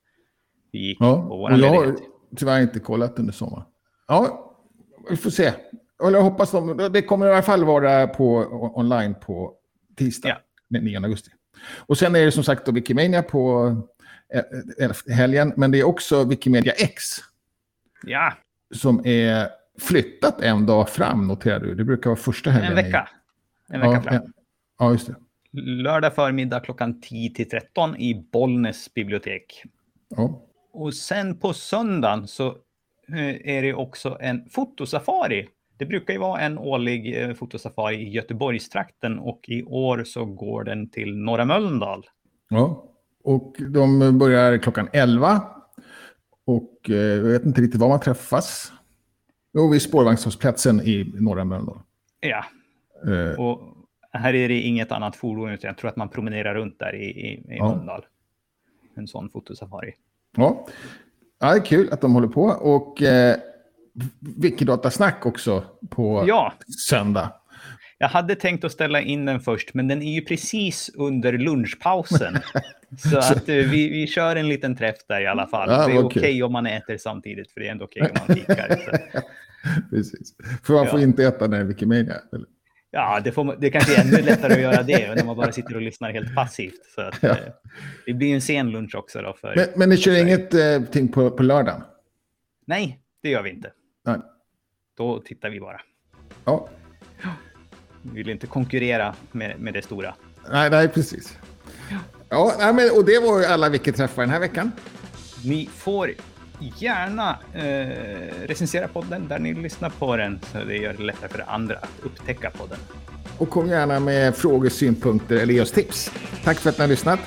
vi 0.71 0.79
gick 0.79 0.97
ja, 1.01 1.21
på 1.29 1.37
våran 1.37 1.59
jag, 1.59 1.85
ledighet. 1.85 2.09
tyvärr 2.35 2.61
inte 2.61 2.79
kollat 2.79 3.19
under 3.19 3.33
sommaren. 3.33 3.63
Ja, 4.07 4.49
vi 5.09 5.17
får 5.17 5.29
se. 5.29 5.51
Eller 6.07 6.17
jag 6.17 6.23
hoppas 6.23 6.51
de, 6.51 6.89
det 6.93 7.01
kommer 7.01 7.27
i 7.27 7.31
alla 7.31 7.41
fall 7.41 7.63
vara 7.65 8.07
på, 8.07 8.37
online 8.75 9.15
på 9.15 9.53
tisdag, 9.97 10.29
Ja. 10.29 10.35
den 10.69 10.83
9 10.83 10.97
augusti. 10.97 11.31
Och 11.85 11.97
sen 11.97 12.15
är 12.15 12.25
det 12.25 12.31
som 12.31 12.43
sagt 12.43 12.65
då 12.65 12.71
Wikimania 12.71 13.23
på 13.23 13.75
eh, 14.33 14.85
eh, 14.85 15.15
helgen, 15.15 15.53
men 15.57 15.71
det 15.71 15.79
är 15.79 15.83
också 15.83 16.23
Wikimedia 16.23 16.73
X 16.73 17.03
Ja, 18.05 18.33
som 18.75 19.01
är 19.05 19.47
flyttat 19.79 20.41
en 20.41 20.65
dag 20.65 20.89
fram, 20.89 21.27
noterar 21.27 21.59
du. 21.59 21.75
Det 21.75 21.83
brukar 21.83 22.09
vara 22.09 22.19
första 22.19 22.51
helgen. 22.51 22.77
en 22.77 22.85
vecka. 22.85 23.09
En 23.69 23.79
vecka 23.79 23.93
ja, 23.93 24.01
fram. 24.01 24.15
ja. 24.15 24.21
ja, 24.79 24.91
just 24.91 25.07
det. 25.07 25.15
Lördag 25.61 26.15
förmiddag 26.15 26.59
klockan 26.59 27.01
10 27.01 27.29
till 27.29 27.49
13 27.49 27.95
i 27.97 28.27
Bollnäs 28.31 28.93
bibliotek. 28.93 29.63
Ja. 30.09 30.41
Och 30.73 30.93
sen 30.93 31.37
på 31.39 31.53
söndagen 31.53 32.27
så 32.27 32.47
eh, 33.07 33.55
är 33.55 33.61
det 33.61 33.73
också 33.73 34.17
en 34.19 34.49
fotosafari. 34.49 35.47
Det 35.77 35.85
brukar 35.85 36.13
ju 36.13 36.19
vara 36.19 36.41
en 36.41 36.57
årlig 36.57 37.23
eh, 37.23 37.33
fotosafari 37.33 37.95
i 37.95 38.09
Göteborgstrakten 38.09 39.19
och 39.19 39.39
i 39.47 39.63
år 39.63 40.03
så 40.03 40.25
går 40.25 40.63
den 40.63 40.89
till 40.89 41.17
Norra 41.17 41.45
Mölndal. 41.45 42.05
Ja, 42.49 42.83
och 43.23 43.55
de 43.69 44.17
börjar 44.19 44.57
klockan 44.57 44.89
11. 44.93 45.41
Och 46.45 46.89
eh, 46.89 46.95
jag 46.95 47.23
vet 47.23 47.45
inte 47.45 47.61
riktigt 47.61 47.81
var 47.81 47.89
man 47.89 47.99
träffas. 47.99 48.71
Jo, 49.53 49.69
vid 49.71 49.81
spårvagnshållplatsen 49.81 50.81
i 50.81 51.11
norra 51.19 51.45
Mölndal. 51.45 51.77
Ja, 52.19 52.45
Eh, 53.07 53.39
och 53.39 53.59
här 54.11 54.33
är 54.35 54.47
det 54.49 54.59
inget 54.59 54.91
annat 54.91 55.15
fordon 55.15 55.49
utan 55.49 55.67
jag 55.67 55.77
tror 55.77 55.89
att 55.89 55.95
man 55.95 56.09
promenerar 56.09 56.55
runt 56.55 56.79
där 56.79 56.95
i, 56.95 57.05
i, 57.05 57.27
i 57.33 57.43
Ja. 57.57 57.75
Mölndal. 57.75 58.05
En 58.95 59.07
sån 59.07 59.29
fotosafari. 59.29 59.93
ja. 60.37 60.67
ja, 61.39 61.59
kul 61.65 61.89
att 61.91 62.01
de 62.01 62.13
håller 62.13 62.27
på. 62.27 62.41
Och 62.43 63.01
eh, 63.01 63.35
Wikidatasnack 64.37 65.25
också 65.25 65.63
på 65.89 66.23
Ja, 66.27 66.53
söndag. 66.89 67.33
jag 67.97 68.07
hade 68.07 68.35
tänkt 68.35 68.63
att 68.63 68.71
ställa 68.71 69.01
in 69.01 69.25
den 69.25 69.39
först, 69.39 69.73
men 69.73 69.87
den 69.87 70.01
är 70.01 70.13
ju 70.13 70.21
precis 70.21 70.91
under 70.95 71.33
lunchpausen. 71.37 72.37
Så 73.11 73.17
att 73.17 73.49
eh, 73.49 73.55
vi, 73.55 73.89
vi 73.89 74.07
kör 74.07 74.35
en 74.35 74.47
liten 74.47 74.75
träff 74.75 74.95
där 75.07 75.21
i 75.21 75.27
alla 75.27 75.47
fall. 75.47 75.69
Ja, 75.71 75.87
det 75.87 75.93
är 75.93 76.05
okej 76.05 76.33
kul. 76.33 76.43
om 76.43 76.51
man 76.51 76.65
äter 76.65 76.97
samtidigt, 76.97 77.51
för 77.51 77.59
det 77.59 77.67
är 77.67 77.71
ändå 77.71 77.85
okej 77.85 78.01
om 78.01 78.17
man 78.27 78.35
fikar. 78.37 78.79
Precis. 79.89 80.33
För 80.63 80.73
man 80.73 80.87
får 80.87 80.99
Ja. 80.99 81.03
inte 81.03 81.23
äta 81.23 81.47
när 81.47 81.57
det 81.57 81.63
är 81.63 81.67
Wikimedia. 81.67 82.15
Eller? 82.33 82.47
Ja, 82.91 83.19
det, 83.23 83.31
får, 83.31 83.57
det 83.59 83.69
kanske 83.69 83.95
är 83.95 84.01
ännu 84.01 84.21
lättare 84.21 84.53
att 84.53 84.59
göra 84.61 84.83
det 84.83 85.15
när 85.15 85.23
man 85.25 85.35
bara 85.37 85.51
sitter 85.51 85.75
och 85.75 85.81
lyssnar 85.81 86.11
helt 86.11 86.35
passivt. 86.35 86.85
Så 86.95 87.01
att, 87.01 87.17
Ja. 87.21 87.29
eh, 87.29 87.37
det 88.05 88.13
blir 88.13 88.27
ju 88.27 88.33
en 88.35 88.41
sen 88.41 88.71
lunch 88.71 88.95
också. 88.95 89.21
Då 89.21 89.33
för, 89.41 89.55
Men, 89.55 89.65
men 89.75 89.89
ni 89.89 89.97
kör 89.97 90.21
inget 90.21 90.53
eh, 90.53 90.81
ting 90.91 91.07
på, 91.07 91.31
på 91.31 91.43
lördagen? 91.43 91.81
Nej, 92.67 92.99
det 93.23 93.29
gör 93.29 93.43
vi 93.43 93.49
inte. 93.49 93.71
Nej. 94.05 94.17
Då 94.97 95.19
tittar 95.19 95.49
vi 95.49 95.59
bara. 95.59 95.81
Ja. 96.45 96.69
Vi 98.01 98.17
vill 98.17 98.29
inte 98.29 98.47
konkurrera 98.47 99.15
med, 99.31 99.59
med 99.59 99.73
det 99.73 99.81
stora. 99.81 100.15
Nej, 100.51 100.69
nej, 100.69 100.87
precis. 100.87 101.37
Ja, 102.29 102.55
nej, 102.59 102.73
men, 102.73 102.89
och 102.97 103.05
det 103.05 103.19
var 103.19 103.39
ju 103.39 103.45
alla 103.45 103.69
Wiki-träffar 103.69 104.21
den 104.21 104.29
här 104.29 104.39
veckan. 104.39 104.71
Ni 105.45 105.69
får 105.73 106.11
gärna 106.59 107.37
eh, 107.53 108.47
recensera 108.47 108.87
podden 108.87 109.27
där 109.27 109.39
ni 109.39 109.53
lyssnar 109.53 109.89
på 109.89 110.15
den 110.17 110.39
så 110.51 110.57
det 110.57 110.75
gör 110.75 110.93
det 110.93 111.03
lättare 111.03 111.29
för 111.29 111.45
andra 111.47 111.75
att 111.75 111.89
upptäcka 112.03 112.49
podden. 112.49 112.77
Och 113.37 113.49
kom 113.49 113.67
gärna 113.67 113.99
med 113.99 114.35
frågor, 114.35 114.69
synpunkter 114.69 115.35
eller 115.35 115.53
ge 115.53 115.61
oss 115.61 115.71
tips. 115.71 116.11
Tack 116.43 116.57
för 116.59 116.69
att 116.69 116.77
ni 116.77 116.81
har 116.81 116.89
lyssnat. 116.89 117.19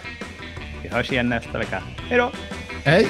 Vi 0.82 0.88
hörs 0.88 1.12
igen 1.12 1.28
nästa 1.28 1.58
vecka. 1.58 1.82
Hej 2.08 2.18
då! 2.18 2.30
Hej! 2.84 3.08